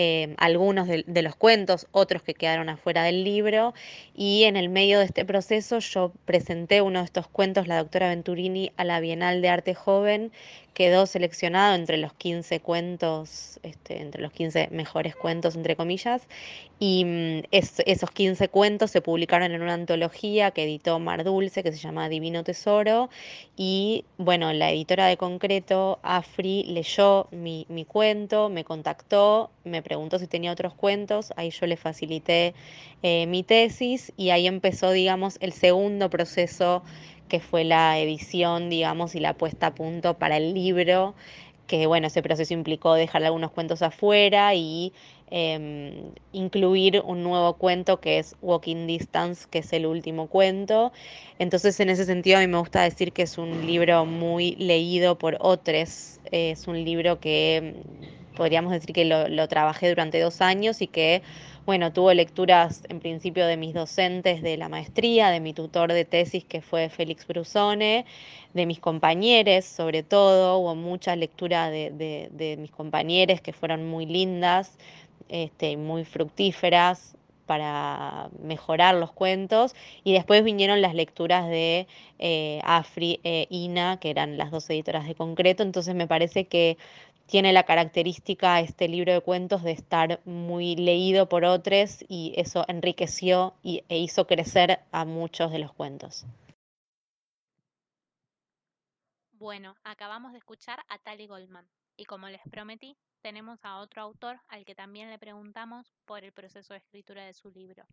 Em, 0.00 0.36
algunos 0.38 0.86
de, 0.86 1.22
los 1.24 1.34
cuentos, 1.34 1.88
otros 1.90 2.22
que 2.22 2.32
quedaron 2.32 2.68
afuera 2.68 3.02
del 3.02 3.24
libro. 3.24 3.74
Y 4.14 4.44
en 4.44 4.56
el 4.56 4.68
medio 4.68 5.00
de 5.00 5.04
este 5.06 5.24
proceso 5.24 5.80
yo 5.80 6.12
presenté 6.24 6.82
uno 6.82 7.00
de 7.00 7.06
estos 7.06 7.26
cuentos, 7.26 7.66
la 7.66 7.78
doctora 7.78 8.10
Venturini, 8.10 8.70
a 8.76 8.84
la 8.84 9.00
Bienal 9.00 9.42
de 9.42 9.48
Arte 9.48 9.74
Joven. 9.74 10.30
Quedó 10.78 11.06
seleccionado 11.06 11.74
entre 11.74 11.96
los 11.96 12.12
15 12.12 12.60
cuentos, 12.60 13.58
este, 13.64 14.00
entre 14.00 14.22
los 14.22 14.30
15 14.30 14.68
mejores 14.70 15.16
cuentos, 15.16 15.56
entre 15.56 15.74
comillas. 15.74 16.22
Y 16.78 17.04
mm, 17.04 17.42
esos 17.50 18.12
15 18.12 18.48
cuentos 18.48 18.92
se 18.92 19.00
publicaron 19.00 19.50
en 19.50 19.60
una 19.60 19.74
antología 19.74 20.52
que 20.52 20.62
editó 20.62 21.00
Mar 21.00 21.24
Dulce, 21.24 21.64
que 21.64 21.72
se 21.72 21.78
llama 21.78 22.08
Divino 22.08 22.44
Tesoro. 22.44 23.10
Y 23.56 24.04
bueno, 24.18 24.52
la 24.52 24.70
editora 24.70 25.08
de 25.08 25.16
concreto, 25.16 25.98
Afri, 26.04 26.62
leyó 26.62 27.26
mi, 27.32 27.66
mi 27.68 27.84
cuento, 27.84 28.48
me 28.48 28.62
contactó, 28.62 29.50
me 29.64 29.82
preguntó 29.82 30.20
si 30.20 30.28
tenía 30.28 30.52
otros 30.52 30.74
cuentos, 30.74 31.32
ahí 31.34 31.50
yo 31.50 31.66
le 31.66 31.76
facilité 31.76 32.54
eh, 33.02 33.26
mi 33.26 33.42
tesis 33.42 34.12
y 34.16 34.30
ahí 34.30 34.46
empezó, 34.46 34.92
digamos, 34.92 35.38
el 35.40 35.52
segundo 35.52 36.08
proceso 36.08 36.84
que 37.28 37.40
fue 37.40 37.64
la 37.64 37.98
edición, 37.98 38.70
digamos, 38.70 39.14
y 39.14 39.20
la 39.20 39.34
puesta 39.34 39.68
a 39.68 39.74
punto 39.74 40.14
para 40.14 40.36
el 40.36 40.54
libro 40.54 41.14
que 41.68 41.86
bueno, 41.86 42.08
ese 42.08 42.22
proceso 42.22 42.52
implicó 42.54 42.94
dejar 42.94 43.22
algunos 43.22 43.52
cuentos 43.52 43.82
afuera 43.82 44.54
y 44.54 44.92
em, 45.30 46.12
incluir 46.32 47.02
un 47.04 47.22
nuevo 47.22 47.54
cuento 47.54 48.00
que 48.00 48.18
es 48.18 48.34
Walking 48.40 48.86
Distance, 48.88 49.46
que 49.48 49.58
es 49.58 49.72
el 49.72 49.86
último 49.86 50.26
cuento. 50.28 50.92
Entonces, 51.38 51.78
en 51.78 51.90
ese 51.90 52.06
sentido, 52.06 52.38
a 52.38 52.40
mí 52.40 52.46
me 52.48 52.58
gusta 52.58 52.82
decir 52.82 53.12
que 53.12 53.22
es 53.22 53.38
un 53.38 53.66
libro 53.66 54.06
muy 54.06 54.56
leído 54.56 55.18
por 55.18 55.36
otros. 55.40 56.18
Es 56.32 56.66
un 56.66 56.82
libro 56.84 57.20
que 57.20 57.74
podríamos 58.34 58.72
decir 58.72 58.94
que 58.94 59.04
lo 59.04 59.48
trabajé 59.48 59.90
durante 59.90 60.20
dos 60.20 60.40
años 60.40 60.80
y 60.80 60.86
que 60.86 61.22
bueno, 61.66 61.92
tuvo 61.92 62.12
lecturas 62.14 62.82
en 62.88 63.00
principio 63.00 63.46
de 63.46 63.56
mis 63.56 63.74
docentes 63.74 64.42
de 64.42 64.56
la 64.56 64.68
maestría, 64.68 65.30
de 65.30 65.40
mi 65.40 65.52
tutor 65.52 65.92
de 65.92 66.04
tesis 66.04 66.44
que 66.44 66.62
fue 66.62 66.88
Félix 66.88 67.26
Brusone, 67.26 68.06
de 68.54 68.66
mis 68.66 68.80
compañeros 68.80 69.64
sobre 69.64 70.02
todo, 70.02 70.58
hubo 70.58 70.74
mucha 70.74 71.14
lectura 71.16 71.70
de, 71.70 72.56
mis 72.58 72.70
compañeros 72.70 73.40
que 73.40 73.52
fueron 73.52 73.88
muy 73.88 74.06
lindas, 74.06 74.76
este, 75.28 75.76
muy 75.76 76.04
fructíferas 76.04 77.14
para 77.46 78.28
mejorar 78.42 78.94
los 78.94 79.10
cuentos. 79.10 79.74
Y 80.04 80.12
después 80.12 80.44
vinieron 80.44 80.82
las 80.82 80.94
lecturas 80.94 81.48
de 81.48 81.86
eh, 82.18 82.60
Afri 82.62 83.20
e 83.24 83.46
Ina, 83.50 83.98
que 83.98 84.10
eran 84.10 84.36
las 84.36 84.50
dos 84.50 84.68
editoras 84.70 85.06
de 85.08 85.14
concreto, 85.14 85.62
entonces 85.62 85.94
me 85.94 86.06
parece 86.06 86.44
que 86.44 86.76
tiene 87.28 87.52
la 87.52 87.64
característica 87.64 88.58
este 88.60 88.88
libro 88.88 89.12
de 89.12 89.20
cuentos 89.20 89.62
de 89.62 89.72
estar 89.72 90.20
muy 90.24 90.76
leído 90.76 91.28
por 91.28 91.44
otros 91.44 92.02
y 92.08 92.32
eso 92.38 92.64
enriqueció 92.68 93.54
y, 93.62 93.84
e 93.90 93.98
hizo 93.98 94.26
crecer 94.26 94.80
a 94.92 95.04
muchos 95.04 95.52
de 95.52 95.58
los 95.58 95.72
cuentos. 95.74 96.24
Bueno, 99.32 99.76
acabamos 99.84 100.32
de 100.32 100.38
escuchar 100.38 100.82
a 100.88 100.98
Tali 100.98 101.26
Goldman 101.26 101.68
y 101.98 102.06
como 102.06 102.28
les 102.28 102.40
prometí, 102.50 102.96
tenemos 103.20 103.62
a 103.62 103.78
otro 103.78 104.00
autor 104.00 104.40
al 104.48 104.64
que 104.64 104.74
también 104.74 105.10
le 105.10 105.18
preguntamos 105.18 105.92
por 106.06 106.24
el 106.24 106.32
proceso 106.32 106.72
de 106.72 106.78
escritura 106.78 107.26
de 107.26 107.34
su 107.34 107.50
libro. 107.50 107.84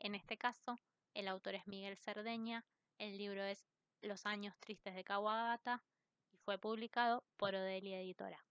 En 0.00 0.14
este 0.14 0.36
caso, 0.36 0.76
el 1.14 1.28
autor 1.28 1.54
es 1.54 1.66
Miguel 1.66 1.96
Cerdeña, 1.96 2.62
el 2.98 3.16
libro 3.16 3.42
es 3.42 3.64
Los 4.02 4.26
años 4.26 4.54
tristes 4.60 4.94
de 4.94 5.02
Kawabata 5.02 5.82
y 6.30 6.36
fue 6.36 6.58
publicado 6.58 7.24
por 7.38 7.54
Odelia 7.54 8.00
Editora. 8.00 8.45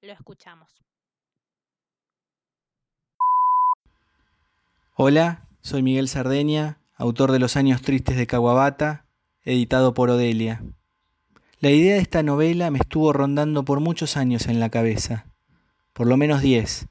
Lo 0.00 0.12
escuchamos. 0.12 0.68
Hola, 4.94 5.48
soy 5.60 5.82
Miguel 5.82 6.08
Sardeña, 6.08 6.78
autor 6.94 7.32
de 7.32 7.40
Los 7.40 7.56
años 7.56 7.82
tristes 7.82 8.16
de 8.16 8.28
Caguabata, 8.28 9.06
editado 9.42 9.94
por 9.94 10.10
Odelia. 10.10 10.62
La 11.58 11.70
idea 11.70 11.94
de 11.94 12.00
esta 12.00 12.22
novela 12.22 12.70
me 12.70 12.78
estuvo 12.78 13.12
rondando 13.12 13.64
por 13.64 13.80
muchos 13.80 14.16
años 14.16 14.46
en 14.46 14.60
la 14.60 14.70
cabeza, 14.70 15.26
por 15.94 16.06
lo 16.06 16.16
menos 16.16 16.42
diez. 16.42 16.86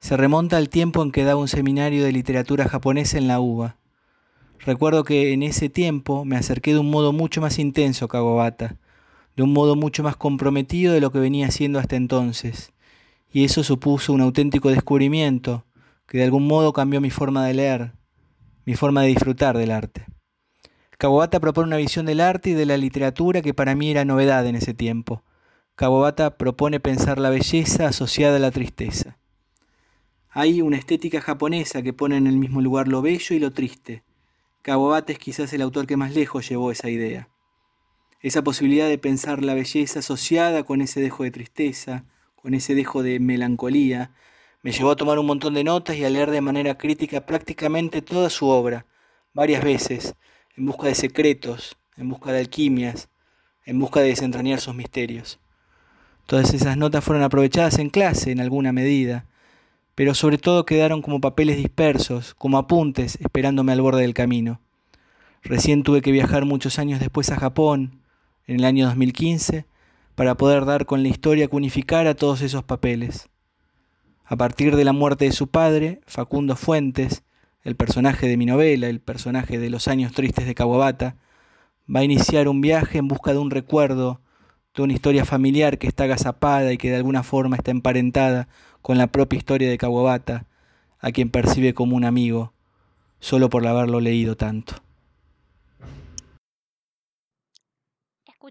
Se 0.00 0.18
remonta 0.18 0.58
al 0.58 0.68
tiempo 0.68 1.02
en 1.02 1.10
que 1.10 1.24
daba 1.24 1.40
un 1.40 1.48
seminario 1.48 2.04
de 2.04 2.12
literatura 2.12 2.68
japonesa 2.68 3.16
en 3.16 3.28
la 3.28 3.40
UBA. 3.40 3.78
Recuerdo 4.58 5.04
que 5.04 5.32
en 5.32 5.42
ese 5.42 5.70
tiempo 5.70 6.26
me 6.26 6.36
acerqué 6.36 6.74
de 6.74 6.80
un 6.80 6.90
modo 6.90 7.14
mucho 7.14 7.40
más 7.40 7.58
intenso 7.58 8.04
a 8.04 8.08
Kawabata, 8.08 8.76
de 9.36 9.42
un 9.42 9.52
modo 9.52 9.76
mucho 9.76 10.02
más 10.02 10.16
comprometido 10.16 10.92
de 10.92 11.00
lo 11.00 11.10
que 11.10 11.18
venía 11.18 11.46
haciendo 11.46 11.78
hasta 11.78 11.96
entonces, 11.96 12.72
y 13.32 13.44
eso 13.44 13.64
supuso 13.64 14.12
un 14.12 14.20
auténtico 14.20 14.68
descubrimiento 14.68 15.64
que 16.06 16.18
de 16.18 16.24
algún 16.24 16.46
modo 16.46 16.72
cambió 16.72 17.00
mi 17.00 17.10
forma 17.10 17.46
de 17.46 17.54
leer, 17.54 17.92
mi 18.66 18.74
forma 18.74 19.02
de 19.02 19.08
disfrutar 19.08 19.56
del 19.56 19.70
arte. 19.70 20.06
Kawabata 20.98 21.40
propone 21.40 21.68
una 21.68 21.78
visión 21.78 22.06
del 22.06 22.20
arte 22.20 22.50
y 22.50 22.54
de 22.54 22.66
la 22.66 22.76
literatura 22.76 23.40
que 23.40 23.54
para 23.54 23.74
mí 23.74 23.90
era 23.90 24.04
novedad 24.04 24.46
en 24.46 24.54
ese 24.54 24.74
tiempo. 24.74 25.24
Kawabata 25.74 26.36
propone 26.36 26.78
pensar 26.78 27.18
la 27.18 27.30
belleza 27.30 27.88
asociada 27.88 28.36
a 28.36 28.40
la 28.40 28.50
tristeza. 28.50 29.16
Hay 30.30 30.60
una 30.62 30.76
estética 30.76 31.20
japonesa 31.20 31.82
que 31.82 31.92
pone 31.92 32.16
en 32.16 32.26
el 32.26 32.36
mismo 32.36 32.60
lugar 32.60 32.88
lo 32.88 33.02
bello 33.02 33.34
y 33.34 33.38
lo 33.38 33.50
triste. 33.50 34.02
Kawabata 34.60 35.12
es 35.12 35.18
quizás 35.18 35.52
el 35.54 35.62
autor 35.62 35.86
que 35.86 35.96
más 35.96 36.14
lejos 36.14 36.48
llevó 36.48 36.70
esa 36.70 36.88
idea 36.88 37.31
esa 38.22 38.42
posibilidad 38.42 38.88
de 38.88 38.98
pensar 38.98 39.42
la 39.42 39.54
belleza 39.54 39.98
asociada 39.98 40.62
con 40.62 40.80
ese 40.80 41.00
dejo 41.00 41.24
de 41.24 41.32
tristeza, 41.32 42.04
con 42.36 42.54
ese 42.54 42.74
dejo 42.74 43.02
de 43.02 43.20
melancolía, 43.20 44.12
me 44.62 44.70
llevó 44.70 44.92
a 44.92 44.96
tomar 44.96 45.18
un 45.18 45.26
montón 45.26 45.54
de 45.54 45.64
notas 45.64 45.96
y 45.96 46.04
a 46.04 46.10
leer 46.10 46.30
de 46.30 46.40
manera 46.40 46.78
crítica 46.78 47.26
prácticamente 47.26 48.00
toda 48.00 48.30
su 48.30 48.46
obra, 48.46 48.86
varias 49.34 49.64
veces, 49.64 50.14
en 50.56 50.66
busca 50.66 50.86
de 50.86 50.94
secretos, 50.94 51.76
en 51.96 52.08
busca 52.08 52.30
de 52.30 52.38
alquimias, 52.38 53.08
en 53.64 53.80
busca 53.80 54.00
de 54.00 54.08
desentrañar 54.08 54.60
sus 54.60 54.74
misterios. 54.74 55.40
Todas 56.26 56.54
esas 56.54 56.76
notas 56.76 57.02
fueron 57.02 57.24
aprovechadas 57.24 57.78
en 57.78 57.90
clase 57.90 58.30
en 58.30 58.40
alguna 58.40 58.72
medida, 58.72 59.26
pero 59.96 60.14
sobre 60.14 60.38
todo 60.38 60.64
quedaron 60.64 61.02
como 61.02 61.20
papeles 61.20 61.56
dispersos, 61.56 62.34
como 62.34 62.58
apuntes 62.58 63.18
esperándome 63.20 63.72
al 63.72 63.82
borde 63.82 64.02
del 64.02 64.14
camino. 64.14 64.60
Recién 65.42 65.82
tuve 65.82 66.02
que 66.02 66.12
viajar 66.12 66.44
muchos 66.44 66.78
años 66.78 67.00
después 67.00 67.30
a 67.30 67.36
Japón, 67.36 68.01
en 68.46 68.60
el 68.60 68.64
año 68.64 68.86
2015 68.86 69.66
para 70.14 70.36
poder 70.36 70.64
dar 70.64 70.86
con 70.86 71.02
la 71.02 71.08
historia 71.08 71.48
que 71.48 71.56
unificara 71.56 72.14
todos 72.14 72.42
esos 72.42 72.64
papeles. 72.64 73.28
A 74.24 74.36
partir 74.36 74.76
de 74.76 74.84
la 74.84 74.92
muerte 74.92 75.24
de 75.26 75.32
su 75.32 75.48
padre, 75.48 76.00
Facundo 76.06 76.56
Fuentes, 76.56 77.22
el 77.64 77.76
personaje 77.76 78.28
de 78.28 78.36
mi 78.36 78.46
novela, 78.46 78.88
el 78.88 79.00
personaje 79.00 79.58
de 79.58 79.70
Los 79.70 79.88
años 79.88 80.12
tristes 80.12 80.46
de 80.46 80.54
Kawabata, 80.54 81.16
va 81.94 82.00
a 82.00 82.04
iniciar 82.04 82.48
un 82.48 82.60
viaje 82.60 82.98
en 82.98 83.08
busca 83.08 83.32
de 83.32 83.38
un 83.38 83.50
recuerdo, 83.50 84.20
de 84.74 84.82
una 84.82 84.92
historia 84.92 85.24
familiar 85.24 85.78
que 85.78 85.86
está 85.86 86.04
agazapada 86.04 86.72
y 86.72 86.78
que 86.78 86.90
de 86.90 86.96
alguna 86.96 87.22
forma 87.22 87.56
está 87.56 87.70
emparentada 87.70 88.48
con 88.80 88.98
la 88.98 89.06
propia 89.06 89.36
historia 89.36 89.68
de 89.68 89.78
Kawabata, 89.78 90.46
a 90.98 91.10
quien 91.12 91.30
percibe 91.30 91.74
como 91.74 91.96
un 91.96 92.04
amigo, 92.04 92.52
solo 93.20 93.50
por 93.50 93.66
haberlo 93.66 94.00
leído 94.00 94.36
tanto. 94.36 94.76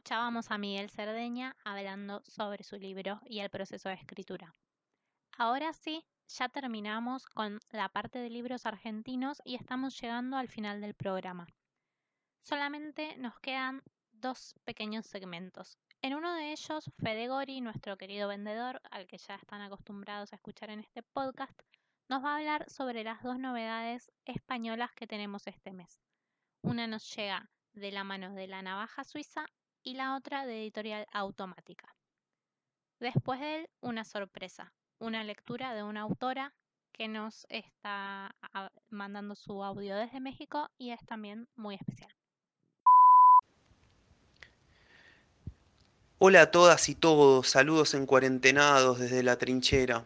Escuchábamos 0.02 0.50
a 0.50 0.58
Miguel 0.58 0.90
Cerdeña 0.90 1.56
hablando 1.64 2.24
sobre 2.26 2.64
su 2.64 2.76
libro 2.76 3.22
y 3.24 3.38
el 3.38 3.52
proceso 3.52 3.88
de 3.88 3.94
escritura. 3.94 4.52
Ahora 5.38 5.74
sí, 5.74 6.04
ya 6.28 6.50
terminamos 6.50 7.28
con 7.28 7.60
la 7.70 7.88
parte 7.88 8.18
de 8.18 8.32
libros 8.32 8.66
argentinos 8.66 9.44
y 9.46 9.54
estamos 9.54 10.02
llegando 10.02 10.38
al 10.38 10.48
final 10.48 10.82
del 10.82 10.96
programa. 10.96 11.46
Solamente 12.42 13.16
nos 13.18 13.40
quedan 13.42 13.84
dos 14.12 14.56
pequeños 14.64 15.06
segmentos. 15.06 15.78
En 16.02 16.16
uno 16.16 16.34
de 16.34 16.52
ellos, 16.52 16.90
Fede 16.98 17.28
Gori, 17.28 17.62
nuestro 17.62 17.96
querido 17.96 18.28
vendedor, 18.28 18.82
al 18.90 19.06
que 19.06 19.20
ya 19.20 19.36
están 19.36 19.62
acostumbrados 19.62 20.34
a 20.34 20.38
escuchar 20.38 20.72
en 20.72 20.80
este 20.80 21.04
podcast, 21.04 21.62
nos 22.10 22.24
va 22.24 22.34
a 22.34 22.38
hablar 22.38 22.68
sobre 22.72 23.04
las 23.04 23.22
dos 23.22 23.38
novedades 23.38 24.12
españolas 24.26 24.94
que 24.94 25.06
tenemos 25.06 25.46
este 25.46 25.72
mes. 25.74 26.02
Una 26.64 26.88
nos 26.88 27.16
llega 27.16 27.52
de 27.74 27.92
la 27.92 28.04
mano 28.04 28.34
de 28.34 28.48
la 28.48 28.64
navaja 28.64 29.04
suiza 29.04 29.46
y 29.84 29.96
la 29.96 30.16
otra 30.16 30.46
de 30.46 30.62
editorial 30.62 31.08
automática. 31.12 31.96
Después 33.00 33.40
de 33.40 33.56
él, 33.56 33.70
una 33.82 34.04
sorpresa, 34.04 34.74
una 35.00 35.24
lectura 35.24 35.74
de 35.74 35.84
una 35.84 36.02
autora 36.02 36.54
que 36.92 37.08
nos 37.08 37.46
está 37.50 38.36
mandando 38.90 39.36
su 39.36 39.64
audio 39.64 39.96
desde 39.96 40.20
México 40.20 40.70
y 40.78 40.92
es 40.92 41.00
también 41.06 41.48
muy 41.56 41.76
especial. 41.76 42.14
Hola 46.20 46.42
a 46.44 46.52
todas 46.52 46.88
y 46.90 46.94
todos, 46.94 47.48
saludos 47.48 47.96
en 47.96 48.06
cuarentenados 48.06 49.00
desde 49.00 49.24
la 49.24 49.38
trinchera. 49.38 50.06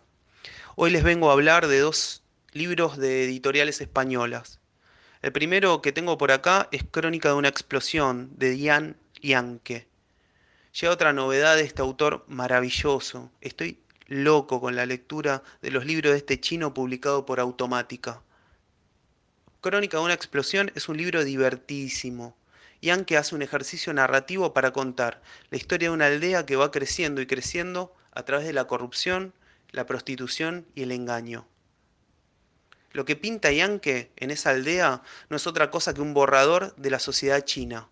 Hoy 0.77 0.91
les 0.91 1.03
vengo 1.03 1.29
a 1.29 1.33
hablar 1.33 1.67
de 1.67 1.79
dos 1.79 2.23
libros 2.53 2.97
de 2.97 3.25
editoriales 3.25 3.81
españolas. 3.81 4.61
El 5.21 5.33
primero 5.33 5.81
que 5.81 5.91
tengo 5.91 6.17
por 6.17 6.31
acá 6.31 6.69
es 6.71 6.85
Crónica 6.85 7.29
de 7.29 7.35
una 7.35 7.49
explosión 7.49 8.29
de 8.37 8.51
Diane 8.51 8.95
Yankee. 9.21 9.87
Llega 10.79 10.93
otra 10.93 11.13
novedad 11.13 11.55
de 11.55 11.63
este 11.63 11.81
autor 11.81 12.25
maravilloso. 12.27 13.31
Estoy 13.41 13.79
loco 14.07 14.61
con 14.61 14.75
la 14.75 14.85
lectura 14.85 15.43
de 15.61 15.71
los 15.71 15.85
libros 15.85 16.11
de 16.11 16.17
este 16.17 16.39
chino 16.39 16.73
publicado 16.73 17.25
por 17.25 17.39
Automática. 17.39 18.21
Crónica 19.61 19.97
de 19.97 20.03
una 20.03 20.13
explosión 20.13 20.71
es 20.75 20.89
un 20.89 20.97
libro 20.97 21.23
divertísimo. 21.23 22.35
Yankee 22.81 23.15
hace 23.15 23.35
un 23.35 23.41
ejercicio 23.41 23.93
narrativo 23.93 24.53
para 24.53 24.71
contar 24.71 25.21
la 25.49 25.57
historia 25.57 25.89
de 25.89 25.95
una 25.95 26.07
aldea 26.07 26.45
que 26.45 26.55
va 26.55 26.71
creciendo 26.71 27.21
y 27.21 27.25
creciendo 27.25 27.95
a 28.11 28.23
través 28.23 28.45
de 28.45 28.53
la 28.53 28.67
corrupción, 28.67 29.33
la 29.71 29.85
prostitución 29.85 30.67
y 30.75 30.83
el 30.83 30.91
engaño. 30.91 31.47
Lo 32.91 33.05
que 33.05 33.15
pinta 33.15 33.51
Yankee 33.51 34.09
en 34.15 34.31
esa 34.31 34.51
aldea 34.51 35.01
no 35.29 35.37
es 35.37 35.47
otra 35.47 35.71
cosa 35.71 35.93
que 35.93 36.01
un 36.01 36.13
borrador 36.13 36.75
de 36.75 36.91
la 36.91 36.99
sociedad 36.99 37.41
china. 37.41 37.89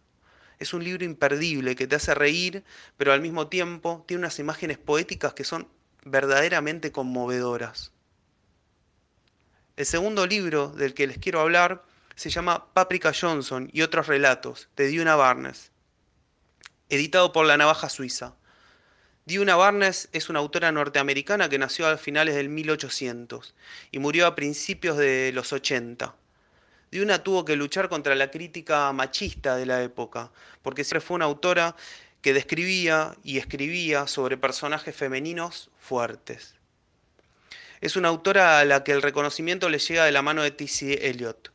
Es 0.63 0.73
un 0.73 0.82
libro 0.82 1.04
imperdible 1.04 1.76
que 1.76 1.88
te 1.88 1.97
hace 1.97 2.15
reír, 2.15 2.63
pero 2.95 3.12
al 3.12 3.19
mismo 3.19 3.49
tiempo 3.49 4.06
tiene 4.08 4.19
unas 4.19 4.39
imágenes 4.39 4.78
poéticas 4.78 5.34
que 5.34 5.43
son 5.43 5.67
verdaderamente 6.06 6.93
conmovedoras. 6.93 7.91
El 9.76 9.86
segundo 9.86 10.26
libro 10.26 10.69
del 10.69 10.93
que 10.93 11.06
les 11.06 11.17
quiero 11.17 11.41
hablar 11.41 11.84
se 12.15 12.30
llama 12.30 12.73
Paprika 12.73 13.12
Johnson 13.13 13.69
y 13.73 13.82
otros 13.82 14.08
relatos, 14.08 14.69
de 14.78 14.89
Duna 14.89 15.17
Barnes, 15.17 15.73
editado 16.88 17.34
por 17.34 17.45
La 17.45 17.58
Navaja 17.58 17.89
Suiza. 17.89 18.36
Diuna 19.26 19.58
Barnes 19.58 20.08
es 20.13 20.30
una 20.30 20.39
autora 20.39 20.71
norteamericana 20.71 21.49
que 21.49 21.60
nació 21.60 21.88
a 21.88 21.97
finales 21.97 22.36
del 22.36 22.47
1800 22.47 23.54
y 23.91 23.99
murió 23.99 24.28
a 24.28 24.36
principios 24.36 24.95
de 24.95 25.34
los 25.34 25.52
80. 25.52 26.15
Diuna 26.93 27.23
tuvo 27.23 27.43
que 27.43 27.56
luchar 27.56 27.89
contra 27.89 28.13
la 28.13 28.29
crítica 28.29 28.93
machista 28.93 29.56
de 29.56 29.65
la 29.65 29.82
época, 29.82 30.32
porque 30.62 30.84
siempre 30.84 31.01
fue 31.01 31.15
una 31.15 31.25
autora 31.25 31.75
que 32.21 32.36
describía 32.36 33.17
y 33.23 33.39
escribía 33.39 34.06
sobre 34.06 34.38
personajes 34.38 34.95
femeninos 34.95 35.71
fuertes. 35.79 36.53
Es 37.82 37.95
una 37.95 38.10
autora 38.10 38.60
a 38.60 38.65
la 38.65 38.84
que 38.84 38.91
el 38.91 39.01
reconocimiento 39.01 39.69
le 39.69 39.79
llega 39.79 40.06
de 40.06 40.12
la 40.12 40.21
mano 40.21 40.43
de 40.43 40.51
T.C. 40.51 41.10
Eliot. 41.10 41.51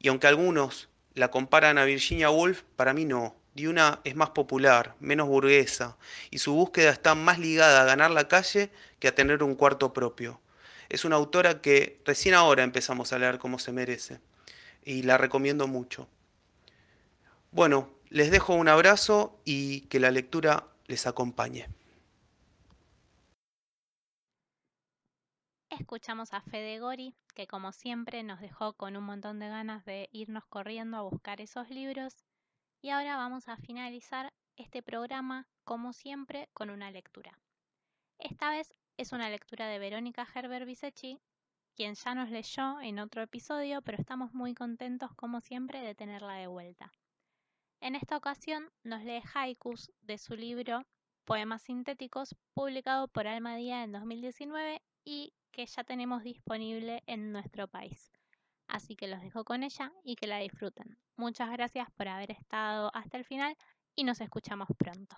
Y 0.00 0.08
aunque 0.08 0.26
algunos 0.26 0.88
la 1.14 1.30
comparan 1.30 1.78
a 1.78 1.84
Virginia 1.84 2.28
Woolf, 2.30 2.62
para 2.74 2.92
mí 2.94 3.04
no. 3.04 3.36
Diuna 3.54 4.00
es 4.02 4.16
más 4.16 4.30
popular, 4.30 4.96
menos 4.98 5.28
burguesa, 5.28 5.96
y 6.32 6.38
su 6.38 6.52
búsqueda 6.52 6.90
está 6.90 7.14
más 7.14 7.38
ligada 7.38 7.82
a 7.82 7.84
ganar 7.84 8.10
la 8.10 8.26
calle 8.26 8.72
que 8.98 9.06
a 9.06 9.14
tener 9.14 9.44
un 9.44 9.54
cuarto 9.54 9.92
propio. 9.92 10.40
Es 10.88 11.04
una 11.04 11.14
autora 11.14 11.60
que 11.60 12.00
recién 12.04 12.34
ahora 12.34 12.64
empezamos 12.64 13.12
a 13.12 13.20
leer 13.20 13.38
como 13.38 13.60
se 13.60 13.70
merece, 13.70 14.18
y 14.84 15.02
la 15.02 15.18
recomiendo 15.18 15.66
mucho. 15.66 16.08
Bueno, 17.50 17.90
les 18.08 18.30
dejo 18.30 18.54
un 18.54 18.68
abrazo 18.68 19.40
y 19.44 19.82
que 19.82 20.00
la 20.00 20.10
lectura 20.10 20.68
les 20.86 21.06
acompañe. 21.06 21.68
Escuchamos 25.70 26.32
a 26.32 26.42
Fede 26.42 26.78
Gori, 26.80 27.14
que 27.34 27.46
como 27.46 27.72
siempre 27.72 28.22
nos 28.22 28.40
dejó 28.40 28.74
con 28.74 28.96
un 28.96 29.04
montón 29.04 29.38
de 29.38 29.48
ganas 29.48 29.84
de 29.84 30.08
irnos 30.12 30.44
corriendo 30.46 30.96
a 30.96 31.02
buscar 31.02 31.40
esos 31.40 31.70
libros 31.70 32.24
y 32.82 32.90
ahora 32.90 33.16
vamos 33.16 33.48
a 33.48 33.56
finalizar 33.56 34.32
este 34.56 34.82
programa, 34.82 35.48
como 35.64 35.92
siempre, 35.92 36.48
con 36.52 36.70
una 36.70 36.90
lectura. 36.90 37.38
Esta 38.18 38.50
vez 38.50 38.74
es 38.96 39.12
una 39.12 39.30
lectura 39.30 39.66
de 39.66 39.78
Verónica 39.78 40.26
Gerber 40.26 40.66
Bisechi, 40.66 41.20
quien 41.74 41.94
ya 41.94 42.14
nos 42.14 42.30
leyó 42.30 42.80
en 42.80 42.98
otro 42.98 43.22
episodio, 43.22 43.82
pero 43.82 43.98
estamos 43.98 44.32
muy 44.34 44.54
contentos, 44.54 45.10
como 45.14 45.40
siempre, 45.40 45.80
de 45.80 45.94
tenerla 45.94 46.34
de 46.34 46.46
vuelta. 46.46 46.92
En 47.80 47.94
esta 47.94 48.16
ocasión 48.16 48.70
nos 48.84 49.02
lee 49.02 49.22
haikus 49.34 49.90
de 50.02 50.18
su 50.18 50.34
libro 50.34 50.84
Poemas 51.24 51.62
Sintéticos, 51.62 52.36
publicado 52.54 53.08
por 53.08 53.26
Alma 53.26 53.56
Día 53.56 53.84
en 53.84 53.92
2019 53.92 54.82
y 55.04 55.32
que 55.50 55.66
ya 55.66 55.84
tenemos 55.84 56.22
disponible 56.22 57.02
en 57.06 57.32
nuestro 57.32 57.68
país. 57.68 58.12
Así 58.68 58.96
que 58.96 59.08
los 59.08 59.20
dejo 59.20 59.44
con 59.44 59.62
ella 59.62 59.92
y 60.04 60.16
que 60.16 60.26
la 60.26 60.38
disfruten. 60.38 60.96
Muchas 61.16 61.50
gracias 61.50 61.90
por 61.92 62.08
haber 62.08 62.30
estado 62.30 62.90
hasta 62.94 63.18
el 63.18 63.24
final 63.24 63.56
y 63.94 64.04
nos 64.04 64.20
escuchamos 64.20 64.68
pronto. 64.78 65.16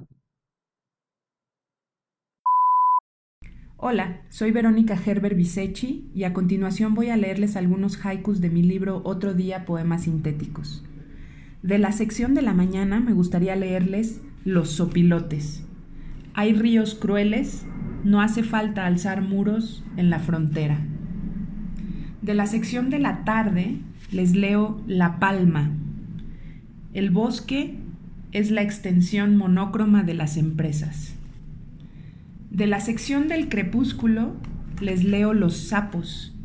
Hola, 3.77 4.21
soy 4.29 4.53
Verónica 4.53 4.97
Gerber 4.97 5.35
Bisechi 5.35 6.09
y 6.15 6.23
a 6.23 6.33
continuación 6.33 6.95
voy 6.95 7.09
a 7.09 7.17
leerles 7.17 7.57
algunos 7.57 7.99
haikus 8.07 8.41
de 8.41 8.49
mi 8.49 8.63
libro 8.63 9.03
Otro 9.05 9.35
día 9.35 9.65
Poemas 9.65 10.05
Sintéticos. 10.05 10.85
De 11.63 11.79
la 11.79 11.91
sección 11.91 12.35
de 12.35 12.43
la 12.43 12.55
mañana 12.55 13.01
me 13.01 13.13
gustaría 13.13 13.57
leerles 13.57 14.23
Los 14.45 14.71
sopilotes. 14.71 15.65
Hay 16.35 16.55
ríos 16.55 16.95
crueles, 16.95 17.67
no 18.05 18.23
hace 18.23 18.45
falta 18.45 18.87
alzar 18.87 19.23
muros 19.23 19.85
en 19.97 20.09
la 20.09 20.21
frontera. 20.21 20.79
De 22.23 22.35
la 22.35 22.47
sección 22.47 22.91
de 22.91 23.01
la 23.01 23.25
tarde 23.25 23.81
les 24.13 24.37
leo 24.37 24.81
La 24.87 25.19
Palma. 25.19 25.73
El 26.93 27.11
bosque 27.11 27.75
es 28.31 28.53
la 28.53 28.63
extensión 28.63 29.37
monócroma 29.37 30.05
de 30.05 30.15
las 30.15 30.37
empresas. 30.37 31.17
De 32.55 32.69
la 32.69 32.79
sección 32.79 33.27
del 33.27 33.49
crepúsculo 33.49 34.37
les 34.81 35.03
leo 35.03 35.35
Los 35.35 35.57
sapos. 35.57 36.37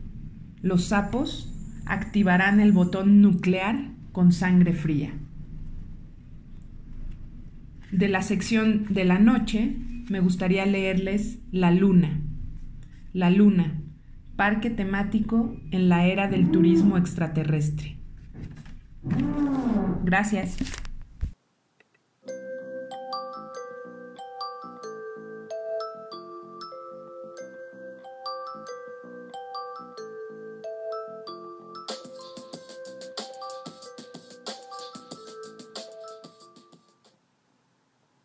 Los 0.64 0.86
sapos 0.86 1.54
activarán 1.86 2.60
el 2.60 2.72
botón 2.72 3.22
nuclear 3.22 3.92
con 4.12 4.32
sangre 4.32 4.74
fría. 4.74 5.14
De 7.92 8.08
la 8.08 8.24
sección 8.24 8.88
de 8.90 9.06
la 9.06 9.20
noche 9.20 9.76
me 10.10 10.20
gustaría 10.20 10.66
leerles 10.66 11.38
La 11.52 11.70
luna. 11.70 12.20
La 13.14 13.30
luna, 13.30 13.80
parque 14.36 14.72
temático 14.72 15.58
en 15.70 15.90
la 15.90 16.08
era 16.08 16.28
del 16.28 16.50
turismo 16.50 16.98
extraterrestre. 16.98 17.98
Gracias. 20.04 20.58